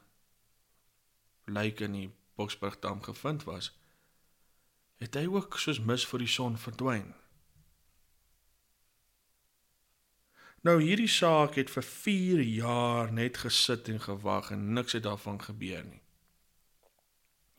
lijk 1.45 1.81
in 1.81 1.93
die 1.93 2.09
Boksburgdam 2.35 3.03
gevind 3.03 3.45
was, 3.45 3.71
het 4.97 5.15
hy 5.15 5.27
ook 5.29 5.59
soos 5.61 5.81
mis 5.81 6.05
vir 6.09 6.25
die 6.25 6.33
son 6.33 6.57
verdwyn. 6.61 7.13
Nou 10.67 10.81
hierdie 10.83 11.11
saak 11.11 11.55
het 11.61 11.69
vir 11.71 11.85
4 11.87 12.41
jaar 12.43 13.13
net 13.15 13.37
gesit 13.45 13.87
en 13.93 14.01
gewag 14.03 14.49
en 14.51 14.73
niks 14.75 14.97
het 14.97 15.05
daarvan 15.05 15.37
gebeur 15.43 15.85
nie. 15.85 16.01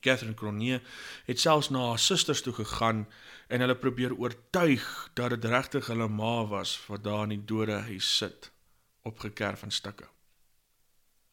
Catherine 0.03 0.35
Cronier 0.35 0.81
het 1.25 1.39
selfs 1.39 1.69
na 1.69 1.85
haar 1.87 2.01
susters 2.03 2.41
toe 2.43 2.53
gegaan 2.57 3.05
en 3.47 3.63
hulle 3.63 3.75
probeer 3.79 4.15
oortuig 4.15 4.87
dat 5.13 5.29
dit 5.35 5.45
regtig 5.45 5.87
hulle 5.87 6.07
ma 6.07 6.33
was 6.51 6.73
wat 6.87 7.03
daar 7.03 7.23
in 7.23 7.35
die 7.35 7.45
dode 7.51 7.77
huis 7.87 8.09
sit 8.17 8.49
opgekerf 9.07 9.63
in 9.63 9.71
stukke. 9.71 10.09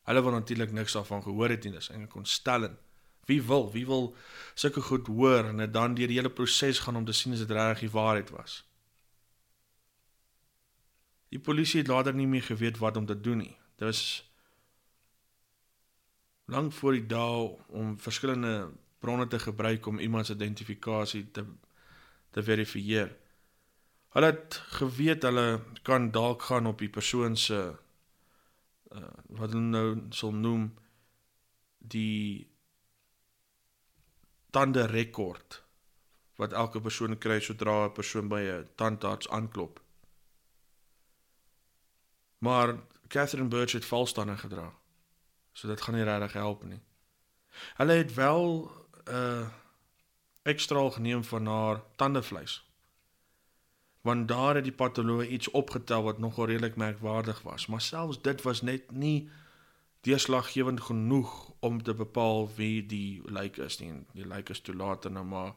Hulle 0.06 0.22
wou 0.22 0.34
natuurlik 0.34 0.72
niks 0.72 0.94
daarvan 0.94 1.24
gehoor 1.24 1.56
het 1.56 1.64
nie, 1.64 1.72
dis 1.74 1.90
eintlik 1.90 2.14
ontstellend. 2.14 2.78
Wie 3.26 3.40
wil, 3.42 3.66
wie 3.72 3.86
wil 3.86 4.12
sulke 4.54 4.80
goed 4.80 5.10
hoor 5.10 5.50
en 5.50 5.64
dan 5.72 5.98
deur 5.98 6.12
die 6.12 6.20
hele 6.20 6.30
proses 6.30 6.84
gaan 6.84 7.02
om 7.02 7.08
te 7.08 7.16
sien 7.16 7.32
as 7.32 7.42
dit 7.42 7.50
regtig 7.50 7.88
die 7.88 7.94
waarheid 7.96 8.30
was. 8.30 8.62
Die 11.34 11.42
polisie 11.42 11.80
het 11.82 11.90
later 11.90 12.14
nie 12.14 12.28
meer 12.30 12.46
geweet 12.46 12.78
wat 12.78 12.96
om 12.96 13.06
te 13.06 13.16
doen 13.20 13.42
nie. 13.42 13.56
Dit 13.74 13.88
was 13.88 14.02
lank 16.46 16.72
voor 16.72 16.94
die 16.94 17.06
dae 17.10 17.48
om 17.74 17.96
verskillende 17.98 18.70
bronne 19.02 19.26
te 19.26 19.38
gebruik 19.42 19.86
om 19.86 19.98
iemand 19.98 20.26
se 20.26 20.34
identifikasie 20.34 21.30
te 21.30 21.44
te 22.34 22.42
verifieer. 22.42 23.12
Hulle 24.14 24.26
het 24.26 24.56
geweet 24.78 25.22
hulle 25.22 25.60
kan 25.82 26.10
dalk 26.10 26.42
gaan 26.42 26.66
op 26.66 26.78
die 26.78 26.90
persoon 26.90 27.36
se 27.36 27.60
uh, 27.70 29.10
wat 29.38 29.54
hulle 29.54 29.62
nou 29.62 29.86
sal 30.10 30.34
noem 30.34 30.72
die 31.78 32.48
tande 34.50 34.86
rekord 34.90 35.62
wat 36.42 36.54
elke 36.58 36.82
persoon 36.82 37.18
kry 37.18 37.38
sodra 37.40 37.84
'n 37.86 37.94
persoon 37.94 38.28
by 38.28 38.42
'n 38.42 38.68
tandarts 38.74 39.28
aanklop. 39.28 39.83
Maar 42.44 42.74
Catherine 43.08 43.48
Birch 43.48 43.72
het 43.72 43.84
valstande 43.84 44.36
gedra. 44.36 44.72
So 45.52 45.68
dit 45.68 45.80
gaan 45.80 45.94
nie 45.94 46.04
regtig 46.04 46.32
help 46.32 46.64
nie. 46.64 46.80
Hulle 47.78 47.92
het 47.92 48.14
wel 48.14 48.70
'n 49.04 49.14
uh, 49.14 49.48
ekstra 50.42 50.90
geneem 50.90 51.24
van 51.24 51.46
haar 51.46 51.82
tandevleis. 51.96 52.68
Want 54.00 54.28
daar 54.28 54.54
het 54.54 54.64
die 54.64 54.72
patoloog 54.72 55.26
iets 55.26 55.50
opgetel 55.50 56.02
wat 56.02 56.18
nogal 56.18 56.46
redelik 56.46 56.76
merkwaardig 56.76 57.42
was, 57.42 57.66
maar 57.66 57.80
selfs 57.80 58.22
dit 58.22 58.42
was 58.42 58.62
net 58.62 58.90
nie 58.90 59.30
deurslaggewend 60.00 60.80
genoeg 60.80 61.52
om 61.58 61.82
te 61.82 61.94
bepaal 61.94 62.54
wie 62.54 62.86
die 62.86 63.22
lijk 63.30 63.56
is 63.56 63.78
nie. 63.78 63.92
Die 64.12 64.26
lijk 64.26 64.48
is 64.48 64.60
toe 64.60 64.74
later 64.74 65.10
nou 65.10 65.24
maar 65.24 65.54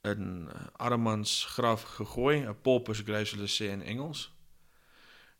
in 0.00 0.50
Armans 0.72 1.44
graf 1.44 1.82
gegooi, 1.82 2.44
'n 2.44 2.60
pulpus 2.62 3.00
grave 3.00 3.34
hulle 3.36 3.48
sê 3.48 3.70
in 3.72 3.82
Engels. 3.82 4.32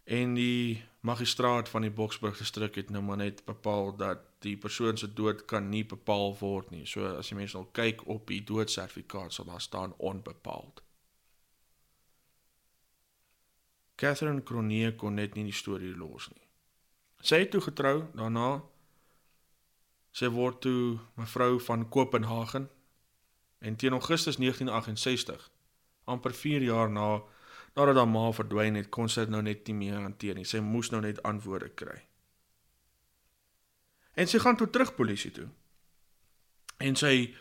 En 0.04 0.35
die 0.35 0.82
magistraat 1.00 1.68
van 1.68 1.82
die 1.82 1.90
Boksburg 1.90 2.38
distrik 2.38 2.75
het 2.75 2.90
nou 2.90 3.02
maar 3.02 3.16
net 3.16 3.44
bepaal 3.44 3.97
dat 3.97 4.18
die 4.38 4.56
persoon 4.56 4.97
se 4.97 5.12
dood 5.12 5.44
kan 5.44 5.68
nie 5.68 5.85
bepaal 5.87 6.37
word 6.38 6.71
nie. 6.71 6.87
So 6.87 7.06
as 7.18 7.30
jy 7.30 7.37
mense 7.38 7.56
al 7.59 7.68
kyk 7.73 8.06
op 8.06 8.26
die 8.26 8.42
doodsertifikaat 8.44 9.32
sal 9.32 9.50
daar 9.50 9.61
staan 9.61 9.94
onbepaald. 9.99 10.82
Catherine 13.94 14.42
Cronier 14.42 14.94
kon 14.99 15.14
net 15.14 15.35
nie 15.35 15.44
die 15.47 15.54
storie 15.54 15.94
los 15.94 16.28
nie. 16.32 16.47
Sy 17.23 17.44
het 17.44 17.52
toe 17.54 17.62
getrou 17.62 17.97
daarna. 18.18 18.62
Sy 20.12 20.28
word 20.35 20.61
toe 20.64 20.99
mevrou 21.16 21.61
van 21.62 21.87
Kopenhagen 21.88 22.66
en 23.62 23.76
teen 23.78 23.94
Augustus 23.94 24.37
1968, 24.37 25.50
amper 26.04 26.35
4 26.35 26.66
jaar 26.66 26.90
na 26.90 27.23
nadat 27.75 27.97
haar 27.97 28.09
ma 28.09 28.31
verdwyn 28.33 28.76
het, 28.79 28.91
kon 28.93 29.09
sy 29.09 29.26
dit 29.26 29.33
nou 29.33 29.43
net 29.43 29.67
nie 29.69 29.76
meer 29.76 30.00
hanteer 30.00 30.37
nie. 30.37 30.45
Sy 30.49 30.61
moes 30.64 30.91
nou 30.93 31.00
net 31.05 31.23
antwoorde 31.29 31.71
kry. 31.79 32.00
En 34.14 34.29
sy 34.29 34.38
gaan 34.43 34.57
toe 34.61 34.69
terug 34.71 34.95
polisie 34.95 35.33
toe. 35.33 35.49
En 36.83 36.97
sy 36.97 37.35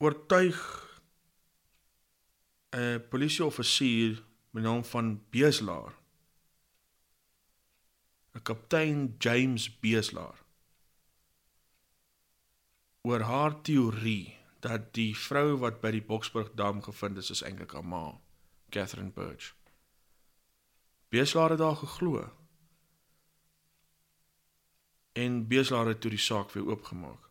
oortuig 0.00 0.60
'n 2.76 3.00
polisieoffisier 3.10 4.22
met 4.50 4.62
naam 4.64 4.84
van 4.84 5.24
Beeslaar. 5.30 5.94
'n 8.34 8.42
Kaptein 8.42 9.16
James 9.18 9.80
Beeslaar. 9.80 10.40
oor 13.02 13.20
haar 13.24 13.54
teorie 13.64 14.36
dat 14.60 14.92
die 14.94 15.16
vrou 15.16 15.56
wat 15.58 15.80
by 15.80 15.90
die 15.94 16.04
Boksburg 16.04 16.52
dam 16.54 16.82
gevind 16.82 17.16
is 17.16 17.30
is 17.30 17.42
eintlik 17.42 17.72
haar 17.72 17.84
ma, 17.84 18.20
Catherine 18.70 19.10
Birch. 19.10 19.54
Beeslaar 21.08 21.50
het 21.50 21.58
daar 21.58 21.76
geglo. 21.76 22.28
En 25.12 25.46
Beeslaar 25.48 25.86
het 25.86 26.00
toe 26.00 26.10
die 26.10 26.18
saak 26.18 26.50
weer 26.50 26.66
oopgemaak. 26.66 27.30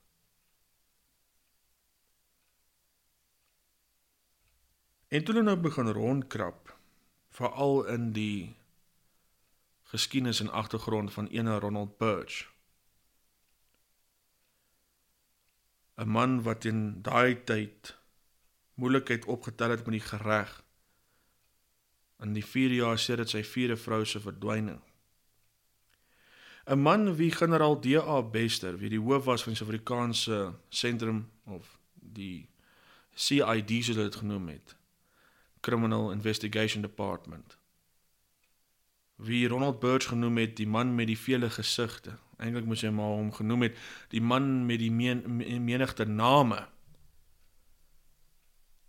En 5.08 5.24
toe 5.24 5.34
hulle 5.34 5.46
nou 5.46 5.58
begin 5.58 5.88
rondkrap, 5.90 6.76
veral 7.30 7.86
in 7.86 8.12
die 8.14 8.58
geskiedenis 9.90 10.40
en 10.40 10.52
agtergrond 10.52 11.14
van 11.14 11.28
ene 11.28 11.60
Ronald 11.60 11.98
Birch. 11.98 12.59
'n 16.00 16.08
Man 16.08 16.42
wat 16.44 16.66
in 16.66 17.02
daai 17.02 17.44
tyd 17.44 17.96
moeilikheid 18.80 19.26
opgetel 19.26 19.70
het 19.70 19.86
met 19.86 19.98
die 20.00 20.08
gereg 20.12 20.64
in 22.24 22.34
die 22.34 22.46
4 22.46 22.72
jaar 22.76 23.00
sedert 23.00 23.32
sy 23.32 23.44
vierde 23.44 23.76
vrou 23.80 24.06
se 24.06 24.20
verdwyning. 24.20 24.80
'n 26.66 26.80
Man 26.80 27.16
wie 27.16 27.32
generaal 27.32 27.80
D.A. 27.80 28.22
Bester, 28.22 28.78
wie 28.78 28.90
die 28.90 29.00
hoof 29.00 29.26
was 29.26 29.44
van 29.44 29.54
die 29.54 29.60
Suid-Afrikaanse 29.60 30.54
sentrum 30.70 31.30
of 31.44 31.80
die 31.94 32.50
CID 33.16 33.72
soos 33.84 33.96
hulle 33.96 34.10
dit 34.10 34.16
genoem 34.16 34.48
het, 34.48 34.76
Criminal 35.60 36.12
Investigation 36.12 36.82
Department. 36.82 37.59
Wie 39.20 39.48
Ronald 39.48 39.80
Birch 39.80 40.08
genoem 40.08 40.38
het 40.38 40.56
die 40.56 40.68
man 40.68 40.96
met 40.96 41.10
die 41.10 41.20
vele 41.20 41.50
gesigte. 41.52 42.16
Eintlik 42.40 42.68
moes 42.70 42.86
hy 42.88 42.92
maar 42.96 43.18
hom 43.18 43.34
genoem 43.36 43.68
het 43.68 43.80
die 44.14 44.22
man 44.24 44.66
met 44.66 44.80
die 44.80 44.92
men, 44.92 45.26
menigte 45.66 46.06
name. 46.08 46.62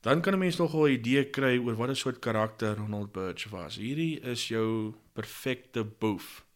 Dan 0.06 0.22
kan 0.22 0.34
'n 0.34 0.38
mens 0.38 0.56
nog 0.56 0.74
'n 0.74 0.86
idee 0.88 1.30
kry 1.30 1.58
oor 1.58 1.74
wat 1.74 1.90
'n 1.90 1.96
soort 1.96 2.18
karakter 2.18 2.76
Ronald 2.76 3.12
Birch 3.12 3.48
was. 3.50 3.76
Hierdie 3.76 4.20
is 4.20 4.48
jou 4.48 4.94
perfekte 5.12 5.84
boef 5.84 6.46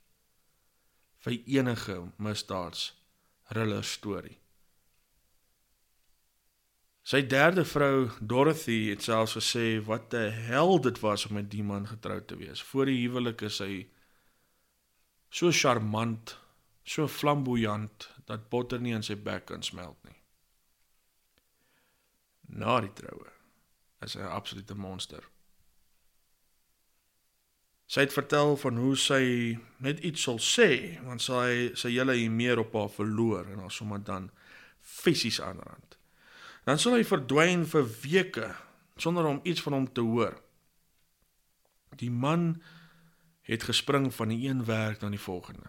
vir 1.19 1.41
enige 1.47 2.13
misdaads 2.17 2.95
thriller 3.49 3.85
storie. 3.85 4.44
Sy 7.05 7.21
derde 7.29 7.67
vrou, 7.69 8.07
Dorothy, 8.25 8.87
het 8.89 9.03
selfs 9.05 9.35
gesê 9.37 9.65
wat 9.85 10.15
'n 10.15 10.31
hel 10.49 10.81
dit 10.81 11.01
was 11.01 11.27
om 11.27 11.35
met 11.35 11.51
die 11.51 11.63
man 11.63 11.87
getroud 11.87 12.27
te 12.29 12.37
wees. 12.37 12.63
Voor 12.63 12.87
die 12.87 13.07
huwelik 13.07 13.41
is 13.41 13.57
sy 13.57 13.89
so 15.29 15.51
charmant, 15.53 16.39
so 16.83 17.09
flamboyant 17.09 18.09
dat 18.25 18.49
botter 18.49 18.81
nie 18.81 18.95
in 18.95 19.03
sy 19.03 19.17
bek 19.17 19.45
kan 19.47 19.63
smelt 19.63 20.05
nie. 20.05 20.17
Na 22.49 22.81
die 22.81 22.93
troue 22.93 23.29
is 24.01 24.13
sy 24.13 24.19
'n 24.19 24.37
absolute 24.39 24.75
monster. 24.75 25.25
Sy 27.87 28.01
het 28.01 28.13
vertel 28.13 28.57
van 28.57 28.77
hoe 28.77 28.97
sy 28.97 29.59
net 29.79 30.01
iets 30.01 30.23
sal 30.23 30.39
sê, 30.39 31.03
want 31.03 31.23
sy 31.23 31.75
sy 31.75 31.91
hele 31.91 32.15
hier 32.15 32.31
meer 32.31 32.59
op 32.59 32.73
haar 32.73 32.91
verloor 32.91 33.47
en 33.47 33.59
haar 33.59 33.71
sommer 33.71 34.05
dan 34.05 34.31
fisies 34.81 35.41
aanrand 35.41 35.99
dan 36.65 36.81
sal 36.81 36.97
hy 36.97 37.05
verdwyn 37.05 37.67
vir 37.69 37.89
weke 38.03 38.49
sonder 38.97 39.27
om 39.29 39.41
iets 39.45 39.63
van 39.65 39.77
hom 39.77 39.89
te 39.93 40.05
hoor. 40.05 40.37
Die 42.01 42.11
man 42.11 42.63
het 43.45 43.67
gespring 43.69 44.09
van 44.15 44.33
die 44.33 44.49
een 44.49 44.65
werk 44.65 45.01
na 45.01 45.11
die 45.13 45.21
volgende. 45.21 45.69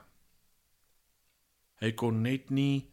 Hy 1.84 1.92
kon 2.00 2.22
net 2.24 2.50
nie 2.50 2.88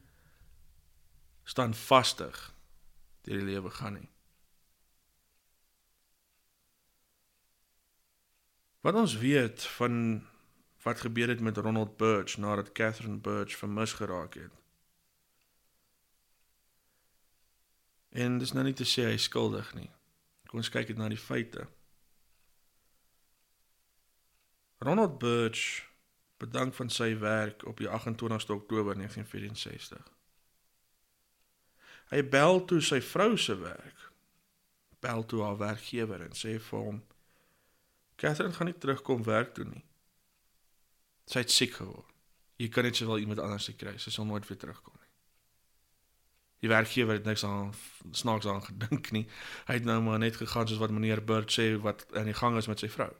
staan 1.46 1.74
vastig 1.74 2.48
deur 3.22 3.38
die 3.38 3.46
lewe 3.46 3.70
gaan 3.70 4.00
nie. 4.00 4.08
Wat 8.82 8.98
ons 8.98 9.14
weet 9.22 9.62
van 9.78 10.24
wat 10.82 11.04
gebeur 11.04 11.30
het 11.30 11.40
met 11.40 11.56
Ronald 11.56 11.96
Birch 11.96 12.36
nadat 12.36 12.72
Catherine 12.72 13.20
Birch 13.22 13.56
vermis 13.56 13.92
geraak 13.92 14.34
het. 14.34 14.61
En 18.12 18.38
dis 18.38 18.52
nou 18.52 18.64
nie 18.64 18.76
te 18.76 18.84
sê 18.88 19.06
hy 19.08 19.16
is 19.16 19.28
skuldig 19.30 19.70
nie. 19.76 19.88
Kom 20.48 20.60
ons 20.60 20.68
kyk 20.72 20.90
net 20.92 21.00
na 21.00 21.08
die 21.08 21.20
feite. 21.20 21.64
Ronald 24.84 25.16
Birch 25.22 25.86
bedank 26.42 26.74
van 26.74 26.90
sy 26.90 27.14
werk 27.22 27.62
op 27.70 27.78
die 27.80 27.88
28ste 27.88 28.52
Oktober 28.52 28.98
1964. 28.98 30.02
Hy 32.12 32.20
bel 32.28 32.64
toe 32.68 32.82
sy 32.84 32.98
vrou 33.00 33.36
se 33.40 33.56
werk. 33.56 34.08
Bel 35.00 35.24
toe 35.26 35.40
haar 35.46 35.60
werkgewer 35.62 36.26
en 36.26 36.34
sê 36.36 36.58
vir 36.60 36.84
hom: 36.88 37.02
"Catherine 38.20 38.54
gaan 38.54 38.68
nie 38.68 38.78
terugkom 38.78 39.24
werk 39.24 39.54
toe 39.54 39.64
nie. 39.64 39.84
Sy 41.26 41.46
het 41.46 41.50
siek 41.50 41.78
geword. 41.78 42.10
Jy 42.58 42.68
kan 42.68 42.84
net 42.84 42.96
sowel 42.96 43.18
iemand 43.18 43.40
anders 43.40 43.70
kry. 43.78 43.96
Sy 43.98 44.10
sal 44.10 44.26
nooit 44.26 44.46
weer 44.48 44.58
terugkom." 44.58 45.01
Die 46.62 46.70
werkgewer 46.70 47.18
het 47.18 47.26
niks 47.26 47.42
aan 47.44 47.72
snaaks 48.14 48.46
aan 48.46 48.62
gedink 48.62 49.10
nie. 49.10 49.26
Hy 49.66 49.80
het 49.80 49.84
nou 49.88 49.98
maar 50.02 50.20
net 50.22 50.38
gegaan 50.38 50.68
soos 50.70 50.78
wat 50.78 50.94
meneer 50.94 51.24
Bird 51.26 51.50
sê 51.50 51.72
wat 51.82 52.06
in 52.14 52.30
die 52.30 52.38
gang 52.38 52.56
is 52.60 52.70
met 52.70 52.82
sy 52.82 52.90
vrou. 52.92 53.10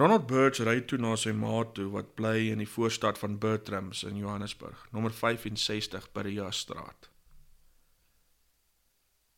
Ronald 0.00 0.24
Bird 0.26 0.56
ry 0.64 0.78
toe 0.88 0.96
na 0.96 1.12
sy 1.20 1.34
ma 1.36 1.60
toe 1.76 1.90
wat 1.92 2.14
bly 2.16 2.48
in 2.48 2.64
die 2.64 2.70
voorstad 2.78 3.20
van 3.20 3.36
Bertrams 3.38 4.06
in 4.08 4.16
Johannesburg, 4.16 4.86
nommer 4.96 5.12
65 5.12 6.08
by 6.16 6.24
die 6.24 6.38
Jasstraat. 6.38 7.10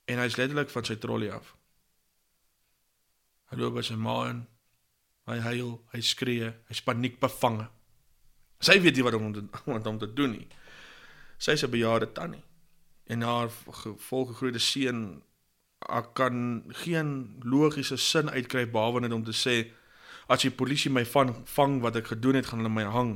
En 0.06 0.22
hy 0.22 0.30
is 0.30 0.38
letterlik 0.38 0.70
van 0.70 0.86
sy 0.86 0.94
trolley 1.02 1.32
af. 1.34 1.56
Hy 3.50 3.58
loop 3.58 3.80
by 3.80 3.82
sy 3.82 3.98
ma 3.98 4.20
en 4.28 4.44
hy 5.26 5.40
huil, 5.42 5.80
hy 5.90 6.04
skree, 6.06 6.52
hy's 6.70 6.84
paniekbevange. 6.86 7.66
Sy 8.62 8.78
weet 8.84 8.94
nie 8.94 9.08
wat 9.08 9.18
om 9.18 9.32
wat 9.74 9.90
om 9.90 9.98
te 9.98 10.12
doen 10.12 10.38
nie. 10.38 10.46
Sy's 11.44 11.62
'n 11.64 11.70
bejaarde 11.70 12.12
tannie 12.12 12.44
en 13.12 13.20
haar 13.20 13.50
volgegroeide 14.08 14.58
seun 14.58 15.22
kan 16.12 16.64
geen 16.68 17.36
logiese 17.42 17.96
sin 17.96 18.30
uitkry 18.30 18.70
behalwe 18.70 19.00
net 19.00 19.12
om 19.12 19.24
te 19.24 19.32
sê 19.32 19.56
as 20.26 20.40
die 20.42 20.50
polisie 20.50 20.90
my 20.90 21.04
van 21.04 21.34
vang 21.56 21.80
wat 21.80 21.96
ek 21.96 22.06
gedoen 22.06 22.34
het 22.34 22.46
gaan 22.46 22.62
hulle 22.62 22.72
my 22.72 22.84
hang. 22.84 23.12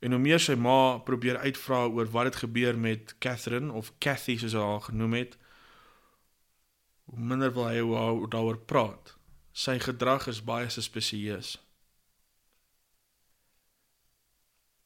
En 0.00 0.12
hoe 0.12 0.20
meer 0.20 0.40
sy 0.40 0.54
ma 0.54 0.98
probeer 0.98 1.38
uitvra 1.38 1.86
oor 1.86 2.10
wat 2.10 2.24
het 2.24 2.42
gebeur 2.44 2.78
met 2.78 3.14
Catherine 3.18 3.72
of 3.72 3.92
Cathy 3.98 4.36
soos 4.36 4.52
haar 4.52 4.80
genoem 4.80 5.14
het, 5.14 5.38
hoe 7.04 7.18
minder 7.18 7.52
wil 7.52 7.68
hy 7.68 7.80
daaroor 8.28 8.58
praat. 8.58 9.16
Sy 9.52 9.78
gedrag 9.78 10.26
is 10.28 10.44
baie 10.44 10.68
suspisieus. 10.68 11.56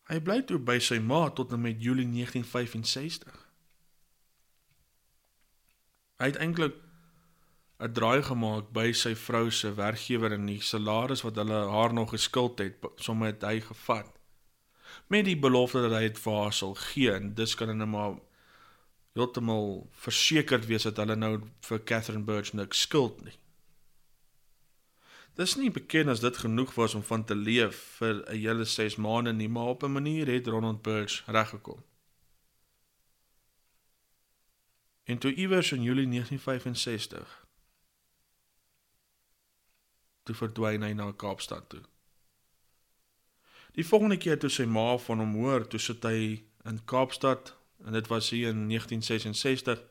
Hy 0.07 0.21
bly 0.23 0.43
toe 0.47 0.59
by 0.63 0.79
sy 0.79 1.01
ma 1.03 1.25
tot 1.35 1.53
en 1.53 1.65
met 1.65 1.81
Julie 1.83 2.07
1965. 2.07 3.33
Hy 6.23 6.29
het 6.31 6.39
eintlik 6.41 6.77
'n 7.79 7.93
draai 7.93 8.23
gemaak 8.23 8.71
by 8.73 8.93
sy 8.93 9.15
vrou 9.15 9.51
se 9.51 9.75
werkgewer 9.75 10.33
en 10.33 10.47
die 10.47 10.61
salaris 10.61 11.23
wat 11.27 11.37
hulle 11.37 11.59
haar 11.71 11.93
nog 11.93 12.11
geskuld 12.11 12.59
het, 12.59 12.87
sommer 12.97 13.27
het 13.35 13.43
hy 13.43 13.61
gevat. 13.61 14.13
Met 15.09 15.25
die 15.25 15.37
belofte 15.37 15.83
dat 15.83 15.93
hy 15.93 16.07
dit 16.09 16.19
vir 16.19 16.33
haar 16.33 16.53
sal 16.53 16.75
gee 16.75 17.13
en 17.13 17.35
dis 17.35 17.55
kan 17.55 17.69
hulle 17.69 17.87
maar 17.87 18.15
heeltemal 19.13 19.91
versekerd 19.93 20.67
wees 20.67 20.83
dat 20.83 20.97
hulle 20.97 21.17
nou 21.17 21.41
vir 21.69 21.85
Catherine 21.85 22.25
Birch 22.25 22.53
niks 22.53 22.81
skuld 22.81 23.25
nie. 23.25 23.37
Dis 25.37 25.53
nie 25.61 25.69
bekend 25.71 26.09
as 26.09 26.23
dit 26.25 26.37
genoeg 26.37 26.75
was 26.75 26.95
om 26.97 27.03
van 27.05 27.25
te 27.25 27.35
leef 27.37 27.77
vir 27.99 28.15
'n 28.25 28.39
hele 28.41 28.65
6 28.65 28.97
maande 28.97 29.33
nie, 29.33 29.49
maar 29.49 29.69
op 29.75 29.83
'n 29.83 29.93
manier 29.93 30.27
het 30.27 30.47
Ronald 30.47 30.83
Birch 30.83 31.23
reggekom. 31.27 31.85
En 35.05 35.19
toe 35.19 35.35
iewers 35.35 35.73
in 35.73 35.83
Julie 35.83 36.07
1965 36.07 37.47
toe 40.23 40.35
verdwyn 40.35 40.83
hy 40.83 40.93
na 40.93 41.13
Kaapstad 41.13 41.69
toe. 41.69 41.83
Die 43.73 43.87
volgende 43.87 44.17
keer 44.17 44.39
toe 44.39 44.51
sy 44.51 44.65
ma 44.65 44.97
van 44.99 45.19
hom 45.19 45.35
hoor, 45.35 45.67
toe 45.69 45.81
sit 45.81 46.03
hy 46.03 46.45
in 46.65 46.85
Kaapstad 46.85 47.57
en 47.85 47.93
dit 47.93 48.07
was 48.07 48.31
hier 48.31 48.49
in 48.49 48.69
1966. 48.69 49.83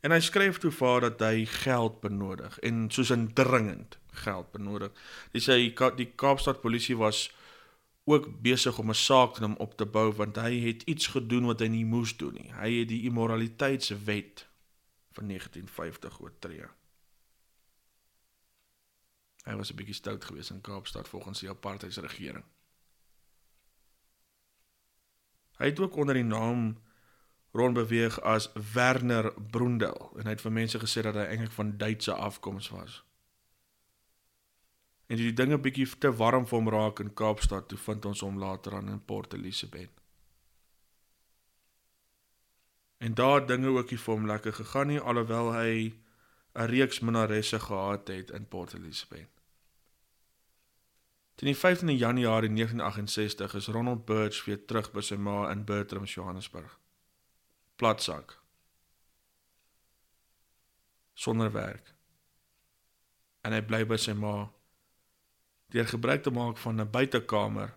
En 0.00 0.10
hy 0.10 0.20
skryf 0.20 0.58
toe 0.58 0.70
vir 0.70 0.88
haar 0.88 1.00
dat 1.00 1.20
hy 1.20 1.44
geld 1.46 2.00
benodig 2.00 2.58
en 2.58 2.90
soos 2.90 3.12
'n 3.12 3.32
dringend 3.32 3.98
geld 4.14 4.52
benodig. 4.52 4.92
Hy 5.32 5.40
sê 5.40 5.56
die 5.96 6.12
Kaapstad 6.16 6.60
polisie 6.60 6.96
was 6.96 7.28
ook 8.04 8.28
besig 8.42 8.78
om 8.78 8.90
'n 8.90 8.94
saak 8.94 9.34
teen 9.34 9.48
hom 9.48 9.56
op 9.56 9.76
te 9.76 9.86
bou 9.86 10.12
want 10.12 10.36
hy 10.36 10.60
het 10.60 10.82
iets 10.82 11.06
gedoen 11.06 11.46
wat 11.46 11.60
hy 11.60 11.66
nie 11.66 11.84
moes 11.84 12.16
doen 12.16 12.34
nie. 12.34 12.52
Hy 12.52 12.70
het 12.78 12.88
die 12.88 13.02
immoraliteitswet 13.02 14.46
van 15.12 15.26
1950 15.26 16.20
oortree. 16.20 16.66
Hy 19.44 19.54
was 19.56 19.70
'n 19.70 19.76
bietjie 19.76 19.94
stout 19.94 20.24
geweest 20.24 20.50
in 20.50 20.60
Kaapstad 20.60 21.08
volgens 21.08 21.40
die 21.40 21.48
apartheidsregering. 21.48 22.44
Hy 25.56 25.66
het 25.66 25.80
ook 25.80 25.96
onder 25.96 26.14
die 26.14 26.24
naam 26.24 26.76
rondbeweeg 27.52 28.20
as 28.20 28.52
Werner 28.72 29.32
Brundel 29.50 30.12
en 30.16 30.24
hy 30.24 30.30
het 30.34 30.40
vir 30.40 30.52
mense 30.52 30.78
gesê 30.78 31.02
dat 31.02 31.14
hy 31.14 31.26
eintlik 31.30 31.52
van 31.54 31.76
Duitse 31.76 32.12
afkoms 32.12 32.68
was. 32.68 33.04
En 35.06 35.20
die 35.20 35.32
dinge 35.32 35.58
bietjie 35.58 35.88
te 36.00 36.12
warm 36.16 36.46
vir 36.48 36.58
hom 36.58 36.70
raak 36.72 37.02
in 37.04 37.12
Kaapstad, 37.14 37.68
toe 37.68 37.78
vind 37.78 38.06
ons 38.08 38.22
hom 38.24 38.38
later 38.40 38.78
aan 38.78 38.88
in 38.88 39.04
Port 39.04 39.34
Elizabeth. 39.34 39.92
En 43.04 43.14
daar 43.14 43.46
dinge 43.46 43.68
ookie 43.68 43.98
vir 44.00 44.14
hom 44.14 44.26
lekker 44.26 44.52
gegaan 44.52 44.88
nie 44.88 45.00
alhoewel 45.00 45.52
hy 45.52 45.92
'n 46.54 46.68
reeks 46.70 47.00
minnaresse 47.00 47.60
gehad 47.60 48.08
het 48.08 48.30
in 48.30 48.48
Port 48.48 48.74
Elizabeth. 48.74 49.28
Teen 51.34 51.50
die 51.50 51.58
15de 51.58 51.96
Januarie 51.98 52.50
1968 52.50 53.54
is 53.54 53.66
Ronald 53.66 54.04
Birch 54.04 54.44
weer 54.44 54.64
terug 54.64 54.92
by 54.92 55.00
sy 55.00 55.16
ma 55.16 55.50
in 55.50 55.64
Bertram, 55.64 56.04
Johannesburg. 56.04 56.78
Platsak. 57.76 58.38
Sonder 61.14 61.52
werk. 61.52 61.94
En 63.42 63.52
hy 63.52 63.60
bly 63.62 63.82
by 63.86 63.96
sy 63.96 64.12
ma 64.12 64.53
deur 65.74 65.88
gebruik 65.90 66.22
te 66.22 66.30
maak 66.30 66.58
van 66.58 66.80
'n 66.80 66.90
buitekamer 66.90 67.76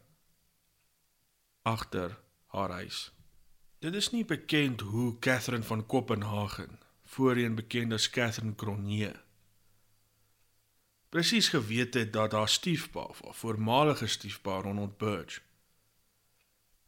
agter 1.62 2.20
haar 2.46 2.70
huis. 2.70 3.12
Dit 3.80 3.94
is 3.94 4.12
nie 4.12 4.26
bekend 4.26 4.82
hoe 4.82 5.20
Catherine 5.20 5.64
van 5.64 5.86
Kopenhagen, 5.86 6.80
voorheen 7.04 7.56
bekend 7.56 7.94
as 7.94 8.10
Catherine 8.10 8.56
Cronje, 8.56 9.16
presies 11.10 11.50
geweet 11.50 11.94
het 11.94 12.14
dat 12.14 12.32
haar 12.32 12.50
stiefpa 12.50 13.00
haar 13.00 13.34
voormalige 13.34 14.08
stiefpa 14.08 14.62
Ronald 14.62 14.98
Birch 14.98 15.42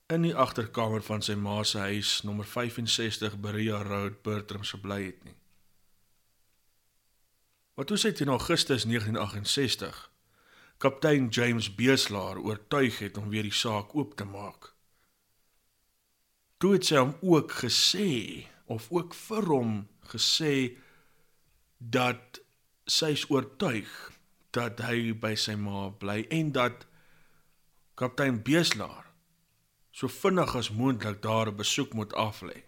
in 0.08 0.22
die 0.22 0.36
agterkamer 0.36 1.02
van 1.02 1.22
sy 1.22 1.36
ma 1.36 1.63
se 1.63 1.78
huis 1.78 2.22
nommer 2.22 2.45
65 2.45 3.39
Berea 3.39 3.82
Road 3.82 4.22
Bertram 4.22 4.63
se 4.63 4.80
bly 4.80 5.04
het 5.04 5.24
nie. 5.24 5.36
Wat 7.74 7.88
toe 7.88 7.98
sy 7.98 8.12
teen 8.12 8.28
Augustus 8.34 8.84
1968 8.84 10.09
kaptein 10.80 11.28
James 11.28 11.76
Beeslaar 11.76 12.38
oortuig 12.38 13.00
het 13.00 13.18
om 13.18 13.30
weer 13.30 13.44
die 13.44 13.56
saak 13.56 13.96
oop 13.96 14.15
te 14.15 14.24
maak. 14.24 14.72
Toe 16.58 16.78
het 16.78 16.86
sy 16.88 17.02
hom 17.02 17.12
ook 17.20 17.52
gesê 17.63 18.12
of 18.72 18.88
ook 18.96 19.15
vir 19.28 19.50
hom 19.52 19.74
gesê 20.13 20.54
dat 21.78 22.39
sy 22.88 23.12
is 23.18 23.26
oortuig 23.28 23.92
dat 24.56 24.80
hy 24.88 25.12
by 25.12 25.34
sy 25.36 25.58
ma 25.60 25.89
bly 26.00 26.24
en 26.39 26.54
dat 26.56 26.88
kaptein 28.00 28.39
Beeslaar 28.48 29.10
so 29.92 30.08
vinnig 30.08 30.56
as 30.56 30.72
moontlik 30.72 31.20
daar 31.22 31.52
'n 31.52 31.60
besoek 31.60 31.94
moet 31.94 32.13
aflê. 32.13 32.63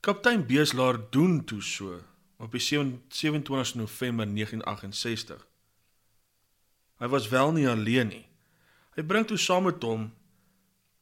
Kaptein 0.00 0.46
Beeslaar 0.46 1.10
doen 1.10 1.44
toe 1.44 1.62
so 1.62 1.98
op 2.40 2.52
die 2.52 2.60
27 2.60 3.74
November 3.74 4.26
1968. 4.26 5.46
Hy 6.96 7.08
was 7.08 7.28
wel 7.28 7.52
nie 7.52 7.68
alleen 7.68 8.08
nie. 8.08 8.26
Hy 8.96 9.04
bring 9.04 9.26
toe 9.28 9.38
saam 9.38 9.66
met 9.68 9.82
hom 9.84 10.08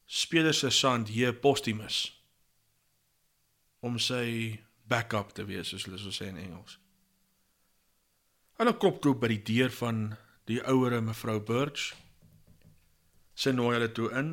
speler 0.09 0.55
sergeant 0.55 1.11
J 1.15 1.31
Postumus 1.39 2.09
om 3.85 3.99
sy 4.03 4.59
backup 4.91 5.31
te 5.37 5.45
wees 5.47 5.71
soos 5.71 5.85
hulle 5.87 6.01
so 6.03 6.11
sê 6.15 6.31
in 6.33 6.41
Engels. 6.41 6.79
Hulle 8.59 8.75
klop 8.75 8.99
toe 9.03 9.15
by 9.15 9.31
die 9.31 9.43
deur 9.47 9.71
van 9.79 10.01
die 10.51 10.59
ouere 10.67 10.99
mevrou 11.05 11.39
Birch. 11.39 11.93
Sy 13.39 13.53
nooi 13.55 13.77
hulle 13.77 13.93
toe 13.95 14.09
in. 14.19 14.33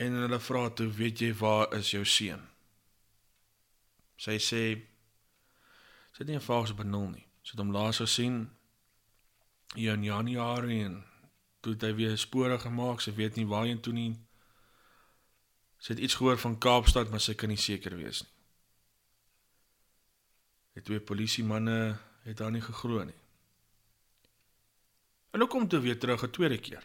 En 0.00 0.16
hulle 0.22 0.40
vra 0.40 0.70
toe, 0.70 0.88
"Weet 0.88 1.20
jy 1.20 1.34
waar 1.34 1.74
is 1.76 1.90
jou 1.90 2.04
seun?" 2.04 2.51
Sy 4.22 4.38
sê 4.38 4.62
sy 6.12 6.18
het 6.22 6.28
nie 6.28 6.38
'n 6.38 6.48
vaas 6.48 6.74
benul 6.74 7.08
nie. 7.10 7.26
Sy 7.42 7.50
het 7.52 7.62
hom 7.62 7.72
laas 7.72 7.98
gesien 7.98 8.36
hier 9.74 9.94
in 9.94 10.04
Januarie 10.04 10.84
en 10.84 11.04
toe 11.60 11.72
het 11.72 11.82
hy 11.82 11.94
weer 11.94 12.18
spore 12.18 12.58
gemaak. 12.58 13.00
Sy 13.00 13.12
weet 13.14 13.36
nie 13.36 13.46
waarheen 13.46 13.80
toe 13.80 13.92
nie. 13.92 14.14
Sy 15.78 15.92
het 15.92 16.02
iets 16.02 16.14
gehoor 16.14 16.38
van 16.38 16.58
Kaapstad, 16.58 17.10
maar 17.10 17.20
sy 17.20 17.34
kan 17.34 17.48
nie 17.48 17.58
seker 17.58 17.96
wees 17.96 18.22
nie. 18.22 18.30
Die 20.74 20.82
twee 20.82 21.00
polisiemanne 21.00 21.98
het 22.22 22.38
haar 22.38 22.50
nie 22.50 22.62
geglo 22.62 23.04
nie. 23.04 23.20
En 25.32 25.40
hulle 25.40 25.50
kom 25.50 25.68
toe 25.68 25.80
weer 25.80 25.98
terug 25.98 26.22
'n 26.22 26.30
tweede 26.30 26.58
keer. 26.58 26.84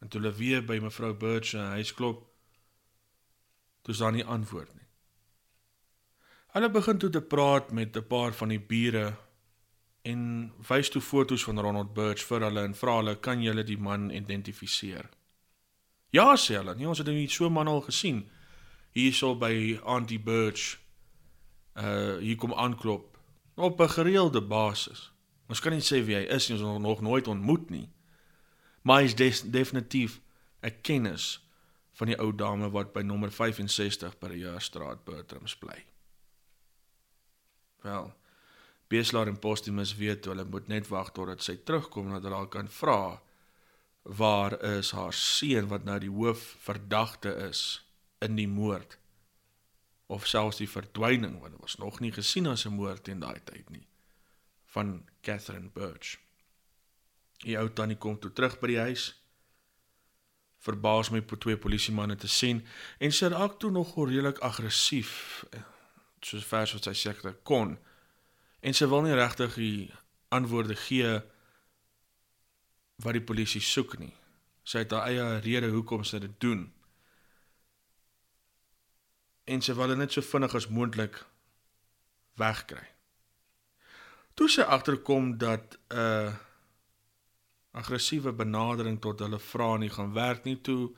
En 0.00 0.08
toe 0.08 0.20
hulle 0.20 0.34
weer 0.34 0.64
by 0.64 0.78
mevrou 0.78 1.14
Birch 1.14 1.46
se 1.46 1.58
huis 1.58 1.94
klop, 1.94 2.26
toe 3.82 3.94
is 3.94 3.98
daar 3.98 4.12
nie 4.12 4.24
antwoord 4.24 4.74
nie. 4.74 4.85
Hulle 6.56 6.70
begin 6.72 6.96
toe 6.96 7.10
te 7.12 7.20
praat 7.20 7.72
met 7.72 7.96
'n 7.96 8.06
paar 8.06 8.32
van 8.32 8.48
die 8.48 8.60
bure 8.60 9.16
en 10.02 10.52
wys 10.68 10.88
toe 10.88 11.02
foto's 11.02 11.44
van 11.44 11.58
Ronald 11.60 11.94
Birch 11.94 12.24
vir 12.24 12.40
hulle 12.40 12.62
en 12.64 12.74
vra 12.74 12.96
hulle, 12.96 13.16
"Kan 13.20 13.42
julle 13.42 13.64
die 13.64 13.76
man 13.78 14.10
identifiseer?" 14.10 15.10
Ja, 16.10 16.36
sê 16.36 16.54
hulle. 16.56 16.74
Nee, 16.74 16.88
ons 16.88 16.98
het 16.98 17.06
hom 17.06 17.28
so 17.28 17.46
'n 17.46 17.52
man 17.52 17.68
al 17.68 17.80
gesien. 17.80 18.28
Hierso 18.90 19.34
by 19.34 19.80
Auntie 19.84 20.18
Birch 20.18 20.78
uh 21.74 22.16
hier 22.18 22.36
kom 22.36 22.54
aanklop 22.54 23.18
op 23.54 23.80
'n 23.80 23.88
gereelde 23.88 24.40
basis. 24.40 25.12
Ons 25.48 25.60
kan 25.60 25.72
nie 25.72 25.80
sê 25.80 26.04
wie 26.04 26.16
hy 26.16 26.22
is 26.22 26.48
nie, 26.48 26.58
ons 26.58 26.72
het 26.72 26.82
nog 26.82 27.00
nooit 27.00 27.28
ontmoet 27.28 27.70
nie. 27.70 27.88
Maar 28.82 29.00
hy 29.00 29.04
is 29.04 29.42
definitief 29.42 30.20
'n 30.62 30.80
kennis 30.82 31.48
van 31.92 32.06
die 32.06 32.18
ou 32.18 32.34
dame 32.34 32.70
wat 32.70 32.92
by 32.92 33.02
nommer 33.02 33.32
65 33.32 34.18
per 34.18 34.34
jaar 34.34 34.62
straat 34.62 35.04
Bertrams 35.04 35.56
bly. 35.56 35.95
Wel, 37.86 38.14
Beslaar 38.88 39.26
en 39.26 39.38
Postumus 39.38 39.96
weet 39.98 40.24
hulle 40.30 40.44
moet 40.44 40.68
net 40.70 40.88
wag 40.90 41.12
totdat 41.14 41.42
sy 41.42 41.56
terugkom 41.66 42.12
dat 42.14 42.26
hulle 42.26 42.46
kan 42.50 42.68
vra 42.70 43.00
waar 44.18 44.54
is 44.62 44.92
haar 44.94 45.14
seun 45.14 45.66
wat 45.70 45.86
nou 45.86 45.98
die 46.02 46.10
hoof 46.10 46.42
verdagte 46.62 47.32
is 47.48 47.62
in 48.22 48.38
die 48.38 48.50
moord 48.50 48.98
of 50.06 50.26
selfs 50.30 50.62
die 50.62 50.70
verdwyning 50.70 51.40
want 51.42 51.56
dit 51.56 51.62
was 51.62 51.78
nog 51.82 51.98
nie 52.02 52.12
gesien 52.14 52.46
as 52.46 52.66
'n 52.66 52.78
moord 52.78 53.08
in 53.08 53.22
daai 53.26 53.40
tyd 53.44 53.70
nie 53.70 53.86
van 54.76 55.04
Catherine 55.20 55.70
Birch. 55.72 56.18
Die 57.44 57.58
ou 57.58 57.68
tannie 57.72 57.96
kom 57.96 58.18
toe 58.18 58.32
terug 58.32 58.58
by 58.60 58.66
die 58.66 58.78
huis. 58.78 59.04
Verbaas 60.58 61.10
my 61.10 61.22
po 61.22 61.36
twee 61.36 61.56
polisie 61.56 61.94
manne 61.94 62.16
te 62.16 62.28
sien 62.28 62.66
en 62.98 63.12
sy 63.12 63.30
raak 63.32 63.58
toe 63.58 63.70
nog 63.70 63.94
redelik 63.96 64.38
aggressief 64.38 65.44
soos 66.26 66.46
vers 66.46 66.74
wat 66.74 66.88
sy 66.88 66.94
seker 66.98 67.36
kon. 67.46 67.76
En 68.60 68.74
sy 68.74 68.88
wil 68.90 69.06
nie 69.06 69.14
regtig 69.14 69.54
die 69.54 69.90
antwoorde 70.34 70.74
gee 70.86 71.20
wat 73.04 73.14
die 73.14 73.26
polisie 73.28 73.62
soek 73.62 73.98
nie. 74.00 74.14
Sy 74.66 74.82
het 74.82 74.94
haar 74.96 75.10
eie 75.10 75.26
rede 75.44 75.70
hoekom 75.70 76.04
sy 76.04 76.18
dit 76.24 76.40
doen 76.42 76.66
en 79.46 79.62
sy 79.62 79.74
wil 79.78 79.94
net 79.94 80.14
so 80.14 80.26
vinnig 80.26 80.54
as 80.58 80.68
moontlik 80.74 81.20
wegkry. 82.40 82.82
Toe 84.36 84.48
sy 84.52 84.66
agterkom 84.66 85.36
dat 85.38 85.78
'n 85.88 85.96
uh, 85.96 86.34
aggressiewe 87.76 88.32
benadering 88.32 89.00
tot 89.00 89.20
hulle 89.20 89.38
vra 89.38 89.76
nie 89.76 89.90
gaan 89.90 90.12
werk 90.12 90.44
nie 90.44 90.60
toe 90.60 90.96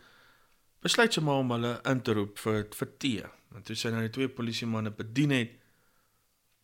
besluit 0.85 1.15
sy 1.15 1.23
maar 1.25 1.43
om 1.43 1.55
hulle 1.57 1.73
in 1.91 2.03
te 2.03 2.15
roep 2.17 2.39
vir 2.43 2.65
vir 2.81 2.93
tee. 3.03 3.31
En 3.57 3.65
toe 3.65 3.77
sy 3.79 3.91
nou 3.93 4.03
die 4.05 4.13
twee 4.15 4.29
polisie 4.29 4.69
manne 4.69 4.93
bedien 4.95 5.33
het, 5.35 5.55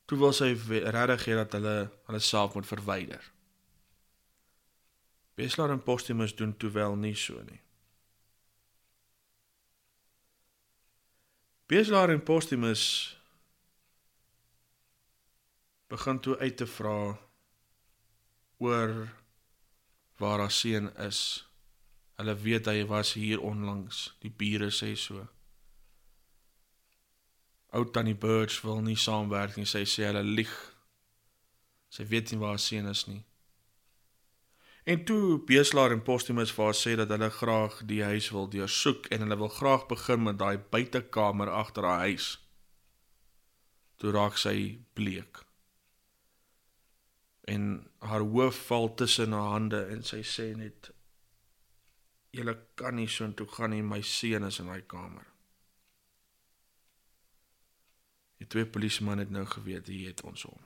toe 0.06 0.18
wil 0.20 0.34
sy 0.36 0.52
regtig 0.54 1.28
hê 1.30 1.38
dat 1.40 1.56
hulle 1.56 1.76
hulle 2.08 2.20
self 2.20 2.54
moet 2.54 2.68
verwyder. 2.68 3.30
Beslaar 5.34 5.72
en 5.74 5.82
Postumus 5.82 6.34
doen 6.36 6.56
toe 6.56 6.70
wel 6.70 6.96
nie 6.96 7.14
so 7.18 7.40
nie. 7.42 7.60
Beslaar 11.66 12.12
en 12.12 12.22
Postumus 12.22 12.84
begin 15.88 16.20
toe 16.20 16.36
uit 16.38 16.56
te 16.56 16.66
vra 16.66 17.16
oor 18.62 18.94
waar 20.18 20.38
haar 20.38 20.50
seun 20.50 20.92
is. 20.96 21.20
Hulle 22.18 22.34
weet 22.42 22.68
hy 22.70 22.84
was 22.86 23.12
hier 23.18 23.42
onlangs. 23.42 24.14
Die 24.22 24.30
bure 24.30 24.70
sê 24.70 24.94
so. 24.98 25.26
Ou 27.74 27.84
tannie 27.90 28.14
Birch 28.14 28.60
wil 28.62 28.82
nie 28.86 28.98
saamwerk 28.98 29.56
nie. 29.58 29.66
Sy 29.66 29.82
sê 29.88 30.06
hulle 30.10 30.22
lieg. 30.22 30.52
Sy 31.90 32.06
weet 32.10 32.30
nie 32.30 32.38
waar 32.42 32.54
haar 32.54 32.62
seun 32.62 32.90
is 32.90 33.06
nie. 33.10 33.24
En 34.84 35.04
toe 35.08 35.40
Beeslaar 35.48 35.94
en 35.94 36.02
Postumus 36.04 36.52
vir 36.52 36.64
haar 36.68 36.76
sê 36.76 36.94
dat 37.00 37.10
hulle 37.14 37.30
graag 37.32 37.78
die 37.88 38.02
huis 38.04 38.28
wil 38.36 38.50
deursoek 38.52 39.06
en 39.14 39.24
hulle 39.24 39.38
wil 39.40 39.48
graag 39.48 39.86
begin 39.88 40.26
met 40.26 40.38
daai 40.38 40.58
buitekamer 40.58 41.50
agter 41.50 41.88
haar 41.88 42.04
huis. 42.04 42.26
Toe 43.96 44.12
raak 44.12 44.36
sy 44.38 44.84
bleek. 44.92 45.40
En 47.48 47.88
haar 48.04 48.26
hoof 48.34 48.60
val 48.68 48.92
tussen 48.94 49.32
haar 49.32 49.56
hande 49.56 49.80
en 49.94 50.04
sy 50.04 50.20
sê 50.20 50.52
net: 50.58 50.92
"Julle 52.34 52.56
kan 52.74 52.96
nie 52.98 53.08
so 53.08 53.24
intoe 53.24 53.46
gaan 53.46 53.70
nie, 53.70 53.82
my 53.82 54.02
seun 54.02 54.46
is 54.48 54.58
in 54.58 54.66
daai 54.66 54.82
kamer." 54.82 55.26
Die 58.38 58.48
twee 58.50 58.66
polisiemanne 58.66 59.24
het 59.24 59.30
nou 59.32 59.44
geweet 59.46 59.86
hier 59.86 60.10
het 60.10 60.22
ons 60.26 60.42
hom. 60.42 60.60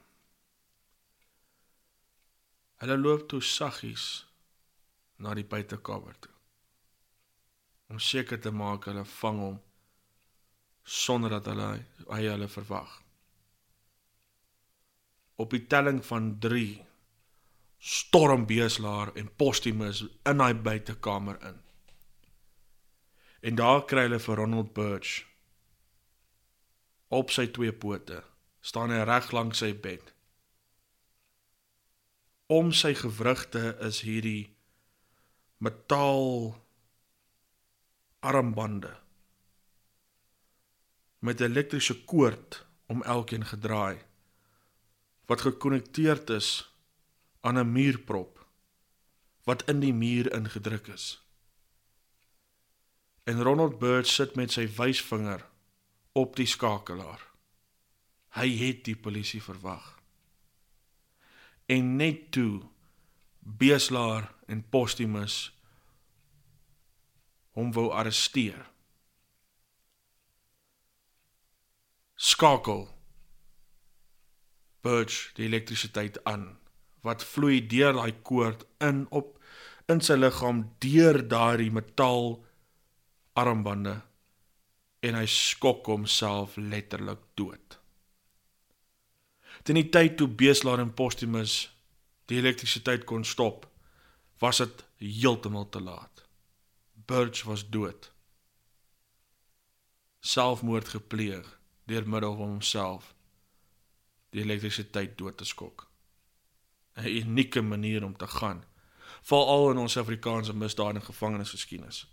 Hulle 2.82 2.96
loop 2.98 3.28
toe 3.28 3.40
saggies 3.42 4.06
na 5.18 5.34
die 5.34 5.46
buitekamer 5.46 6.16
toe. 6.22 6.34
Om 7.88 7.98
seker 7.98 8.40
te 8.40 8.50
maak 8.54 8.86
hulle 8.86 9.04
vang 9.04 9.38
hom 9.42 9.60
sonder 10.88 11.36
dat 11.36 11.50
hulle 11.50 11.68
hy 12.08 12.20
hulle 12.24 12.48
verwag. 12.48 12.90
Op 15.38 15.50
die 15.54 15.66
telling 15.70 16.00
van 16.06 16.30
3 16.42 16.87
storm 17.78 18.46
Beeslaar 18.46 19.14
en 19.14 19.30
Postumus 19.36 20.02
in 20.26 20.42
daai 20.42 20.54
buitekamer 20.54 21.38
in. 21.46 21.58
En 23.40 23.54
daar 23.54 23.84
kry 23.86 24.08
hulle 24.08 24.18
vir 24.18 24.36
Ronald 24.36 24.74
Birch 24.74 25.24
op 27.08 27.30
sy 27.32 27.46
twee 27.48 27.72
pote, 27.72 28.22
staan 28.60 28.90
hy 28.92 29.04
reg 29.06 29.30
langs 29.32 29.62
sy 29.62 29.72
bed 29.72 30.12
om 32.48 32.70
sy 32.72 32.94
gewrigte 32.96 33.74
is 33.84 34.00
hierdie 34.06 34.56
metaal 35.60 36.54
armbande 38.24 38.94
met 41.20 41.40
'n 41.40 41.50
elektriese 41.50 41.96
koord 42.04 42.64
om 42.86 43.02
elkeen 43.02 43.44
gedraai 43.44 44.00
wat 45.28 45.44
gekonnekteerd 45.44 46.30
is 46.30 46.48
aan 47.40 47.58
'n 47.58 47.72
muurprop 47.72 48.46
wat 49.44 49.68
in 49.68 49.80
die 49.80 49.92
muur 49.92 50.32
ingedruk 50.32 50.86
is. 50.86 51.22
En 53.24 53.42
Ronald 53.42 53.78
Bird 53.78 54.06
sit 54.06 54.34
met 54.34 54.52
sy 54.52 54.68
wysvinger 54.76 55.46
op 56.12 56.36
die 56.36 56.46
skakelaar. 56.46 57.22
Hy 58.28 58.48
het 58.56 58.84
die 58.84 58.96
polisie 58.96 59.42
verwag 59.42 59.98
en 61.68 61.96
net 61.96 62.30
toe 62.32 62.62
Beeslaar 63.38 64.34
en 64.46 64.62
Postumus 64.68 65.36
hom 67.56 67.72
wou 67.76 67.88
arresteer. 67.92 68.62
Skakel 72.14 72.86
Birch 74.80 75.34
die 75.36 75.44
elektrisiteit 75.48 76.20
aan 76.24 76.46
wat 77.06 77.24
vloei 77.24 77.60
deur 77.70 77.94
daai 77.96 78.12
koord 78.22 78.64
in 78.84 79.06
op 79.10 79.36
in 79.88 80.02
sy 80.04 80.18
liggaam 80.18 80.64
deur 80.84 81.22
daardie 81.32 81.72
metaal 81.72 82.36
armbande 83.38 83.96
en 85.06 85.16
hy 85.16 85.26
skok 85.30 85.86
homself 85.86 86.56
letterlik 86.58 87.22
dood. 87.38 87.78
Teen 89.62 89.78
die 89.78 89.88
tyd 89.94 90.18
toe 90.18 90.28
Beeslaar 90.28 90.82
en 90.82 90.94
Postumus 90.94 91.68
die 92.28 92.38
elektrisiteit 92.42 93.06
kon 93.08 93.24
stop, 93.24 93.64
was 94.42 94.60
dit 94.62 94.84
heeltemal 95.00 95.68
te 95.72 95.80
laat. 95.80 96.24
Birch 97.08 97.46
was 97.48 97.64
dood. 97.64 98.10
Selfmoord 100.20 100.92
gepleeg 100.92 101.46
deur 101.88 102.04
middel 102.04 102.36
van 102.36 102.58
homself 102.58 103.14
die 104.34 104.42
elektrisiteit 104.44 105.16
dood 105.16 105.38
te 105.40 105.46
skok. 105.48 105.87
'n 106.98 107.06
Unieke 107.06 107.62
manier 107.62 108.04
om 108.04 108.16
te 108.16 108.26
gaan, 108.26 108.64
veral 109.22 109.70
in 109.70 109.78
ons 109.78 109.96
Afrikaanse 109.96 110.54
misdaad 110.54 110.94
en 110.94 111.02
gevangenisgeskiedenis. 111.02 112.06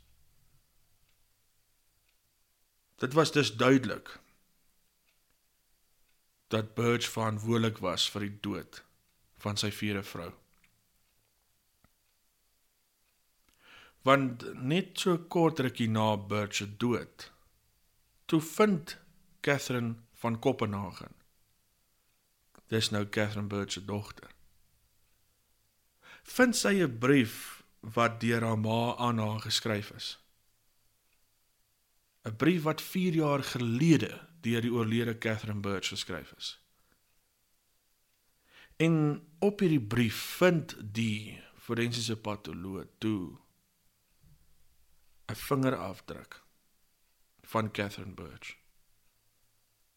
Dit 2.95 3.13
was 3.13 3.31
dus 3.31 3.55
duidelik 3.55 4.19
dat 6.47 6.73
Birch 6.73 7.09
verantwoordelik 7.09 7.77
was 7.77 8.09
vir 8.09 8.21
die 8.27 8.37
dood 8.39 8.83
van 9.37 9.57
sy 9.57 9.71
vierde 9.71 10.03
vrou. 10.03 10.31
Want 14.01 14.45
net 14.53 14.99
so 15.01 15.17
kort 15.17 15.59
rukkie 15.59 15.89
na 15.89 16.13
Birch 16.17 16.55
se 16.55 16.69
dood, 16.77 17.31
toe 18.25 18.41
vind 18.41 18.97
Catherine 19.41 19.95
van 20.13 20.39
Kopenhagen. 20.39 21.11
Dis 22.67 22.89
nou 22.89 23.05
Catherine 23.09 23.47
Birch 23.47 23.71
se 23.71 23.85
dogter. 23.85 24.34
Vind 26.25 26.55
sy 26.57 26.81
'n 26.81 26.97
brief 26.97 27.63
wat 27.79 28.19
deur 28.19 28.41
haar 28.41 28.59
ma 28.59 28.95
aan 28.97 29.17
haar 29.17 29.39
geskryf 29.39 29.91
is. 29.91 30.17
'n 32.25 32.35
Brief 32.35 32.63
wat 32.63 32.81
4 32.81 33.13
jaar 33.13 33.43
gelede 33.43 34.27
deur 34.41 34.61
die 34.61 34.73
oorlede 34.73 35.17
Catherine 35.17 35.59
Birch 35.59 35.87
geskryf 35.87 36.33
is. 36.37 36.59
En 38.75 39.23
op 39.39 39.59
hierdie 39.59 39.81
brief 39.81 40.15
vind 40.15 40.75
die 40.93 41.41
forensiese 41.57 42.17
patoloog 42.17 42.87
toe 42.97 43.37
'n 45.27 45.35
vingerafdruk 45.35 46.43
van 47.41 47.71
Catherine 47.71 48.13
Birch. 48.13 48.57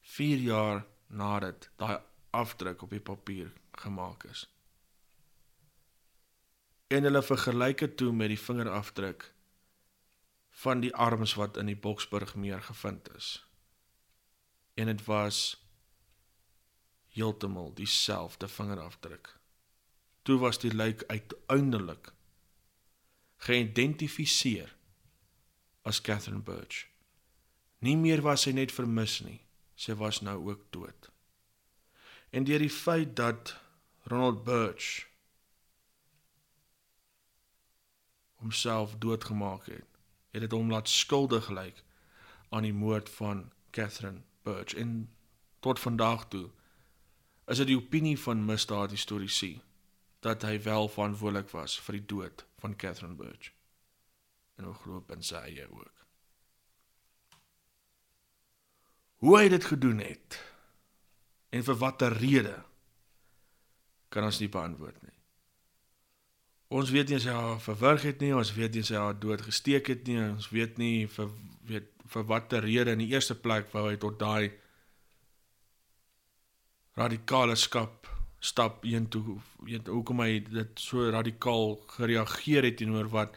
4 0.01 0.39
jaar 0.39 0.87
nadat 1.07 1.71
daai 1.77 2.01
afdruk 2.31 2.83
op 2.83 2.91
die 2.91 3.01
papier 3.01 3.53
gemaak 3.73 4.25
is. 4.25 4.58
En 6.89 7.05
hulle 7.05 7.23
vergelyk 7.23 7.79
dit 7.79 7.97
toe 7.97 8.13
met 8.13 8.33
die 8.33 8.41
vingerafdruk 8.41 9.33
van 10.63 10.81
die 10.81 10.95
arms 10.95 11.35
wat 11.35 11.57
in 11.57 11.69
die 11.69 11.77
Boksburg 11.77 12.35
meer 12.35 12.63
gevind 12.63 13.11
is 13.17 13.49
en 14.79 14.87
dit 14.87 15.05
was 15.05 15.67
heeltemal 17.09 17.75
dieselfde 17.75 18.49
vingerafdruk. 18.49 19.39
Toe 20.23 20.39
was 20.39 20.59
die 20.59 20.75
lijk 20.75 21.03
uiteindelik 21.07 22.13
geïdentifiseer 23.37 24.77
as 25.83 26.01
Catherine 26.01 26.43
Birch. 26.43 26.87
Nie 27.79 27.97
meer 27.97 28.23
was 28.23 28.47
sy 28.47 28.55
net 28.55 28.75
vermis 28.75 29.19
nie, 29.27 29.41
sy 29.75 29.97
was 29.99 30.21
nou 30.23 30.37
ook 30.47 30.63
dood. 30.71 31.11
En 32.31 32.47
deur 32.47 32.63
die 32.63 32.73
feit 32.73 33.17
dat 33.19 33.57
Ronald 34.07 34.45
Birch 34.45 35.08
homself 38.39 38.97
doodgemaak 38.99 39.67
het, 39.67 39.87
het 40.31 40.45
dit 40.47 40.53
hom 40.53 40.71
laat 40.71 40.89
skuldig 40.89 41.49
lyk 41.51 41.83
aan 42.49 42.67
die 42.67 42.75
moord 42.75 43.11
van 43.11 43.49
Catherine 43.71 44.23
Birch 44.43 44.75
en 44.75 45.11
tot 45.61 45.81
vandag 45.81 46.29
toe 46.29 46.49
is 47.49 47.61
dit 47.61 47.71
die 47.73 47.79
opinie 47.79 48.17
van 48.21 48.45
misdaadhistorici 48.45 49.59
dat 50.25 50.43
hy 50.43 50.59
wel 50.63 50.89
verantwoordelik 50.89 51.51
was 51.55 51.79
vir 51.81 51.99
die 51.99 52.07
dood 52.07 52.45
van 52.59 52.77
Catherine 52.77 53.15
Birch. 53.15 53.53
En 54.59 54.67
hoe 54.67 54.75
glo 54.75 55.01
ben 55.07 55.23
sy 55.23 55.39
eie 55.47 55.67
ook. 55.71 56.05
Hoe 59.23 59.37
hy 59.39 59.49
dit 59.51 59.65
gedoen 59.65 60.03
het 60.03 60.39
en 61.55 61.65
vir 61.65 61.79
watter 61.79 62.15
rede 62.19 62.57
kan 64.09 64.27
ons 64.27 64.41
nie 64.43 64.51
beantwoord 64.51 65.01
nie. 65.03 65.18
Ons 66.69 66.91
weet 66.93 67.09
nie 67.09 67.17
as 67.17 67.25
hy 67.25 67.33
haar 67.33 67.61
verwrig 67.65 68.03
het 68.05 68.21
nie, 68.21 68.35
ons 68.37 68.51
weet 68.53 68.75
nie 68.77 68.83
as 68.85 68.91
hy 68.93 69.01
haar 69.01 69.15
dood 69.17 69.41
gesteek 69.41 69.87
het 69.89 70.09
nie, 70.09 70.19
ons 70.21 70.51
weet 70.53 70.77
nie 70.77 71.07
vir 71.15 71.31
weet 71.71 71.87
vir 72.13 72.25
watter 72.29 72.65
rede 72.65 72.93
in 72.93 73.03
die 73.03 73.13
eerste 73.13 73.37
plek 73.37 73.71
wou 73.73 73.87
hy 73.87 73.97
tot 74.01 74.19
daai 74.21 74.53
radikale 76.97 77.57
skap 77.57 78.09
stap 78.41 78.85
een 78.85 79.09
toe 79.13 79.39
weet 79.67 79.89
hoekom 79.93 80.21
hy 80.23 80.39
dit 80.45 80.81
so 80.81 81.09
radikaal 81.11 81.77
gereageer 81.97 82.69
het 82.69 82.77
teenoor 82.81 83.09
wat 83.13 83.37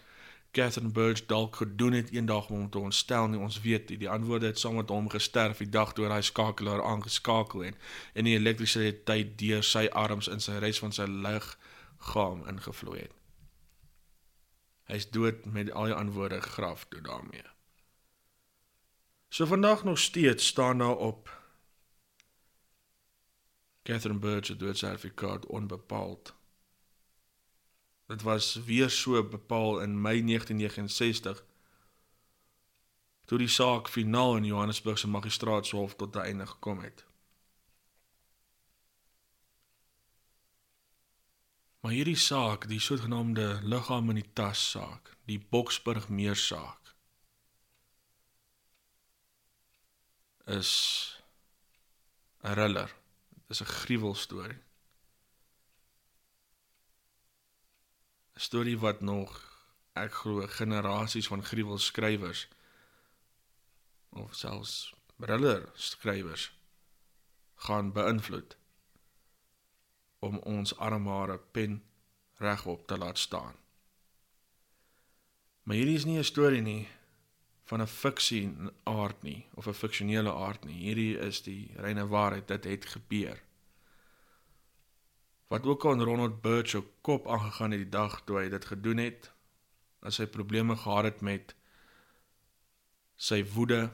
Catherine 0.52 0.92
Burge 0.92 1.24
dalk 1.28 1.56
gedoen 1.62 1.96
het 1.96 2.12
eendag 2.12 2.50
om 2.50 2.58
hom 2.58 2.70
te 2.70 2.80
ontstel 2.80 3.30
nie 3.32 3.40
ons 3.40 3.62
weet 3.64 3.90
nie. 3.90 4.02
Die 4.04 4.10
antwoorde 4.12 4.52
het 4.52 4.60
saam 4.60 4.76
met 4.76 4.92
hom 4.92 5.08
gesterf 5.10 5.64
die 5.64 5.70
dag 5.72 5.94
toe 5.96 6.10
hy 6.12 6.20
skakelaar 6.22 6.84
aangeskakel 6.84 7.64
het 7.70 7.80
en 8.14 8.28
die 8.28 8.36
elektrisiteit 8.36 9.38
deur 9.40 9.64
sy 9.64 9.88
arms 10.04 10.28
in 10.28 10.44
sy 10.44 10.60
res 10.60 10.84
van 10.84 10.92
sy 10.92 11.08
liggaam 11.08 12.44
ingevloei 12.52 13.00
het 13.06 13.21
hy's 14.92 15.08
dood 15.16 15.46
met 15.56 15.72
al 15.72 15.90
die 15.90 15.98
antwoorde 15.98 16.42
gegraf 16.42 16.86
toe 16.90 17.02
daarmee 17.08 17.48
so 19.30 19.46
vandag 19.46 19.84
nog 19.88 20.00
steeds 20.00 20.48
staan 20.48 20.84
daar 20.84 20.98
op 20.98 21.40
Catherine 23.84 24.20
Burge 24.20 24.56
doodsertifikaat 24.56 25.46
onbepaald 25.46 26.36
Dit 28.12 28.22
was 28.22 28.64
weer 28.66 28.90
so 28.90 29.24
bepaal 29.24 29.80
in 29.82 30.02
Mei 30.02 30.24
1969 30.24 31.44
toe 33.26 33.38
die 33.38 33.48
saak 33.48 33.88
finaal 33.90 34.36
in 34.36 34.46
Johannesburg 34.46 35.00
se 35.00 35.08
magistraatshof 35.08 35.96
tot 35.96 36.16
'n 36.16 36.20
einde 36.20 36.48
gekom 36.48 36.80
het. 36.80 37.06
Maar 41.82 41.92
hierdie 41.92 42.18
saak, 42.18 42.68
die 42.70 42.80
sogenaamde 42.80 43.60
liggaam 43.66 44.10
in 44.14 44.20
die 44.22 44.30
tas 44.38 44.62
saak, 44.72 45.16
die 45.26 45.40
Boksburg 45.40 46.10
meer 46.10 46.38
saak 46.38 46.78
is 50.46 50.72
'n 52.44 52.54
thriller. 52.54 52.92
Dit 53.48 53.50
is 53.50 53.62
'n 53.62 53.66
gruwelstorie. 53.66 54.60
'n 58.36 58.46
storie 58.48 58.80
wat 58.80 59.02
nog 59.02 59.32
ek 59.94 60.14
glo 60.14 60.48
generasies 60.48 61.28
van 61.28 61.44
gruwelskrywers 61.44 62.48
of 64.10 64.36
selfs 64.36 64.94
briller 65.16 65.70
skrywers 65.76 66.52
gaan 67.56 67.92
beïnvloed 67.92 68.58
om 70.22 70.38
ons 70.38 70.74
armare 70.78 71.40
pen 71.52 71.82
regop 72.42 72.88
te 72.88 72.98
laat 72.98 73.18
staan. 73.18 73.58
Maar 75.64 75.76
hierdie 75.76 75.98
is 75.98 76.06
nie 76.06 76.18
'n 76.18 76.24
storie 76.24 76.62
nie 76.62 76.88
van 77.70 77.82
'n 77.82 77.88
fiksie 77.88 78.46
aard 78.84 79.24
nie 79.24 79.46
of 79.54 79.68
'n 79.68 79.74
fiksionele 79.74 80.34
aard 80.34 80.66
nie. 80.66 80.80
Hierdie 80.86 81.18
is 81.18 81.42
die 81.42 81.72
reine 81.76 82.08
waarheid. 82.08 82.48
Dit 82.48 82.64
het 82.64 82.86
gebeur 82.86 83.42
wat 85.52 85.66
ook 85.66 85.86
aan 85.86 86.02
Ronald 86.02 86.42
Birch 86.42 86.70
se 86.70 86.84
kop 87.02 87.28
aangegaan 87.28 87.72
het 87.72 87.80
die 87.80 87.90
dag 87.90 88.22
toe 88.24 88.38
hy 88.38 88.50
dit 88.50 88.66
gedoen 88.66 88.98
het 89.04 89.32
as 90.00 90.18
hy 90.18 90.26
probleme 90.26 90.78
gehad 90.80 91.04
het 91.04 91.22
met 91.22 91.56
sy 93.16 93.42
woede 93.56 93.90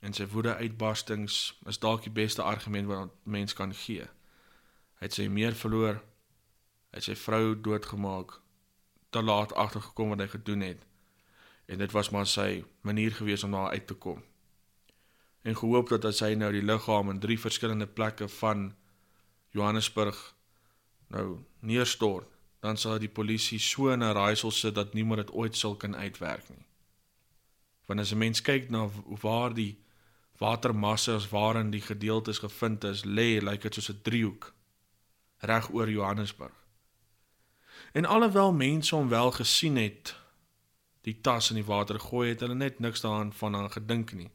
en 0.00 0.16
sy 0.16 0.24
woede 0.32 0.54
uitbarstings 0.56 1.36
is 1.68 1.78
dalk 1.82 2.06
die 2.08 2.14
beste 2.16 2.42
argument 2.42 2.88
wat 2.88 3.12
mens 3.22 3.52
kan 3.52 3.74
gee. 3.74 4.08
Hy 4.96 5.08
het 5.08 5.16
sy 5.18 5.26
meer 5.28 5.52
verloor. 5.52 5.98
Hy 6.90 7.00
het 7.00 7.04
sy 7.04 7.16
vrou 7.20 7.52
doodgemaak. 7.60 8.38
Te 9.12 9.22
laat 9.22 9.52
agtergekom 9.52 10.14
wat 10.14 10.22
hy 10.24 10.28
gedoen 10.32 10.64
het. 10.64 10.86
En 11.66 11.82
dit 11.82 11.92
was 11.92 12.10
maar 12.14 12.28
sy 12.30 12.64
manier 12.86 13.12
gewees 13.12 13.44
om 13.44 13.52
daar 13.52 13.74
uit 13.76 13.86
te 13.86 13.94
kom. 13.94 14.22
En 15.42 15.56
gehoop 15.56 15.92
dat 15.92 16.08
as 16.08 16.22
hy 16.24 16.32
nou 16.34 16.48
die 16.54 16.64
liggaam 16.64 17.10
in 17.12 17.20
drie 17.20 17.38
verskillende 17.38 17.86
plekke 17.86 18.28
van 18.40 18.70
Johannesburg 19.54 20.18
nou 21.12 21.44
neerstort, 21.60 22.26
dan 22.64 22.80
sal 22.80 22.98
die 22.98 23.12
polisie 23.12 23.60
so 23.62 23.92
in 23.92 24.02
'n 24.02 24.16
raaisel 24.16 24.50
sit 24.50 24.74
dat 24.74 24.94
niemand 24.94 25.20
dit 25.20 25.34
ooit 25.34 25.56
sal 25.56 25.76
kan 25.76 25.96
uitwerk 25.96 26.48
nie. 26.48 26.66
Want 27.86 28.00
as 28.00 28.12
'n 28.12 28.18
mens 28.18 28.42
kyk 28.42 28.70
na 28.70 28.88
waar 29.22 29.54
die 29.54 29.78
watermassas 30.38 31.28
waarin 31.28 31.70
die 31.70 31.80
gedeeltes 31.80 32.38
gevind 32.38 32.84
is, 32.84 33.04
lê 33.04 33.38
lyk 33.38 33.42
like 33.42 33.62
dit 33.62 33.74
soos 33.74 33.90
'n 33.90 34.02
driehoek 34.02 34.55
reg 35.38 35.72
oor 35.72 35.90
Johannesburg. 35.90 36.64
En 37.92 38.04
alhoewel 38.04 38.52
mense 38.52 38.94
hom 38.94 39.08
wel 39.08 39.30
gesien 39.30 39.76
het 39.76 40.16
die 41.00 41.20
tas 41.20 41.50
in 41.50 41.54
die 41.54 41.64
water 41.64 42.00
gooi 42.00 42.28
het 42.28 42.40
hulle 42.40 42.54
net 42.54 42.78
niks 42.78 43.00
daaraan 43.00 43.32
van 43.32 43.56
aan 43.56 43.70
gedink 43.72 44.12
nie. 44.12 44.30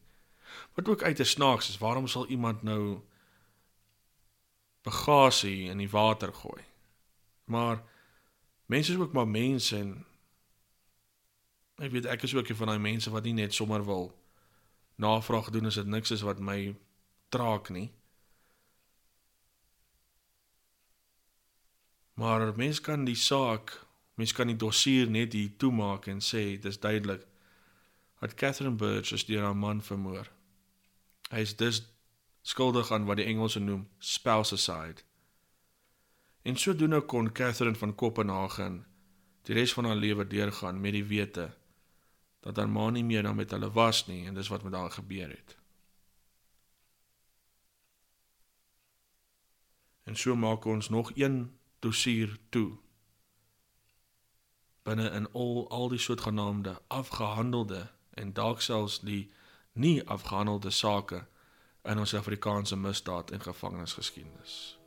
Wat 0.73 0.89
ook 0.89 1.03
uit 1.03 1.19
'n 1.19 1.25
snaaks 1.25 1.69
is, 1.69 1.77
waarom 1.77 2.07
sal 2.07 2.27
iemand 2.27 2.61
nou 2.61 3.01
bagasie 4.81 5.69
in 5.69 5.77
die 5.77 5.89
water 5.89 6.33
gooi. 6.33 6.63
Maar 7.43 7.83
mense 8.65 8.91
is 8.91 8.97
ook 8.97 9.13
maar 9.13 9.27
mense 9.27 9.77
en 9.77 10.05
ek 11.75 11.91
weet 11.91 12.05
ek 12.05 12.21
is 12.21 12.35
ook 12.35 12.47
een 12.47 12.55
van 12.55 12.67
daai 12.67 12.79
mense 12.79 13.09
wat 13.09 13.23
nie 13.23 13.33
net 13.33 13.53
sommer 13.53 13.85
wil 13.85 14.19
navraag 14.95 15.49
doen 15.49 15.65
as 15.65 15.75
dit 15.75 15.85
niks 15.85 16.11
is 16.11 16.21
wat 16.21 16.39
my 16.39 16.75
traak 17.29 17.69
nie. 17.69 17.91
Maar 22.21 22.51
mense 22.55 22.81
kan 22.81 23.05
die 23.05 23.17
saak, 23.17 23.71
mense 24.13 24.35
kan 24.37 24.49
die 24.51 24.59
dossier 24.59 25.09
net 25.09 25.33
hier 25.33 25.55
toemaak 25.57 26.05
en 26.11 26.19
sê 26.21 26.43
dis 26.61 26.77
duidelik 26.77 27.23
dat 28.21 28.35
Catherine 28.37 28.77
Burge 28.77 29.15
is 29.17 29.23
deur 29.25 29.47
haar 29.47 29.57
man 29.57 29.79
vermoor. 29.81 30.27
Hy 31.31 31.41
is 31.41 31.55
dus 31.57 31.79
skuldig 32.45 32.91
aan 32.93 33.07
wat 33.07 33.17
die 33.17 33.25
Engelse 33.25 33.59
noem 33.59 33.87
spousicide. 33.97 35.01
En 36.45 36.59
sodoende 36.61 36.99
kon 37.01 37.31
Catherine 37.33 37.79
van 37.79 37.95
Kopenhagen 37.95 38.83
die 39.49 39.57
res 39.57 39.73
van 39.73 39.89
haar 39.89 39.97
lewe 39.97 40.27
deurgaan 40.27 40.81
met 40.81 40.93
die 40.93 41.07
wete 41.09 41.47
dat 42.45 42.57
haar 42.61 42.69
ma 42.69 42.89
nie 42.89 43.03
meer 43.05 43.25
dan 43.25 43.39
met 43.39 43.55
hulle 43.55 43.71
was 43.73 44.03
nie 44.09 44.27
en 44.27 44.37
dis 44.37 44.51
wat 44.53 44.67
met 44.67 44.77
haar 44.77 44.93
gebeur 44.93 45.33
het. 45.33 45.57
En 50.05 50.15
so 50.15 50.35
maak 50.35 50.69
ons 50.69 50.89
nog 50.89 51.11
een 51.15 51.39
dossier 51.81 52.37
toe. 52.49 52.77
Binne 54.83 55.09
in 55.09 55.27
al 55.33 55.65
al 55.69 55.89
die 55.89 55.99
soortgenaamde 55.99 56.81
afgehandelde 56.87 57.87
en 58.09 58.33
dalk 58.33 58.61
selfs 58.61 58.99
die 58.99 59.31
nie 59.73 60.01
afgehandelde 60.07 60.69
sake 60.69 61.25
in 61.83 61.99
ons 61.99 62.13
Afrikaanse 62.13 62.77
misdaad 62.77 63.31
en 63.31 63.41
gevangenisgeskiedenis. 63.41 64.77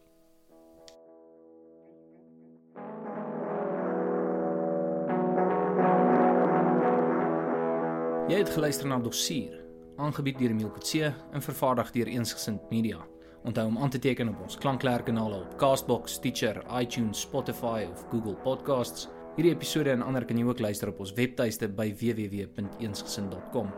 Jy 8.28 8.38
het 8.40 8.50
geluister 8.50 8.86
na 8.88 8.98
Dossier, 8.98 9.58
aangebied 9.96 10.38
deur 10.38 10.54
Emile 10.54 10.70
Kutse 10.72 11.10
en 11.32 11.42
vervaardig 11.42 11.90
deur 11.90 12.06
Eensgesind 12.06 12.70
Media. 12.70 13.13
Onthou 13.44 13.66
om 13.66 13.78
aan 13.78 13.90
te 13.90 13.98
teken 13.98 14.28
op 14.28 14.40
ons 14.42 14.56
klanklærkanale 14.56 15.36
op 15.36 15.56
Castbox, 15.60 16.12
Stitcher, 16.12 16.62
iTunes, 16.80 17.20
Spotify 17.20 17.84
of 17.92 18.06
Google 18.10 18.34
Podcasts. 18.34 19.08
Hierdie 19.36 19.52
episode 19.52 19.92
en 19.92 20.02
ander 20.02 20.24
kan 20.24 20.38
jy 20.40 20.46
ook 20.48 20.62
luister 20.64 20.88
op 20.88 21.02
ons 21.04 21.12
webtuiste 21.12 21.68
by 21.68 21.90
www.eensgesind.com. 22.00 23.68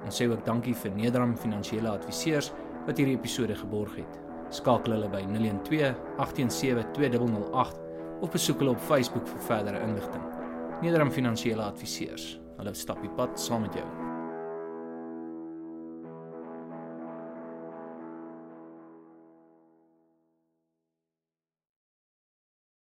Ons 0.00 0.16
sê 0.16 0.30
ook 0.30 0.46
dankie 0.48 0.72
vir 0.72 0.96
Nederam 0.96 1.36
Finansiële 1.36 1.92
Adviseurs 1.92 2.52
wat 2.86 2.96
hierdie 2.96 3.18
episode 3.18 3.58
geborg 3.60 4.00
het. 4.00 4.20
Skakel 4.50 4.96
hulle 4.96 5.12
by 5.12 5.26
012 5.28 6.00
817 6.16 6.94
2008 6.96 7.80
of 8.24 8.32
besoek 8.32 8.64
hulle 8.64 8.78
op 8.78 8.86
Facebook 8.88 9.28
vir 9.28 9.48
verdere 9.52 9.84
inligting. 9.84 10.24
Nederam 10.80 11.12
Finansiële 11.12 11.68
Adviseurs. 11.68 12.38
Hulle 12.56 12.72
stap 12.76 13.04
die 13.04 13.12
pad 13.20 13.36
saam 13.40 13.68
met 13.68 13.76
jou. 13.76 13.99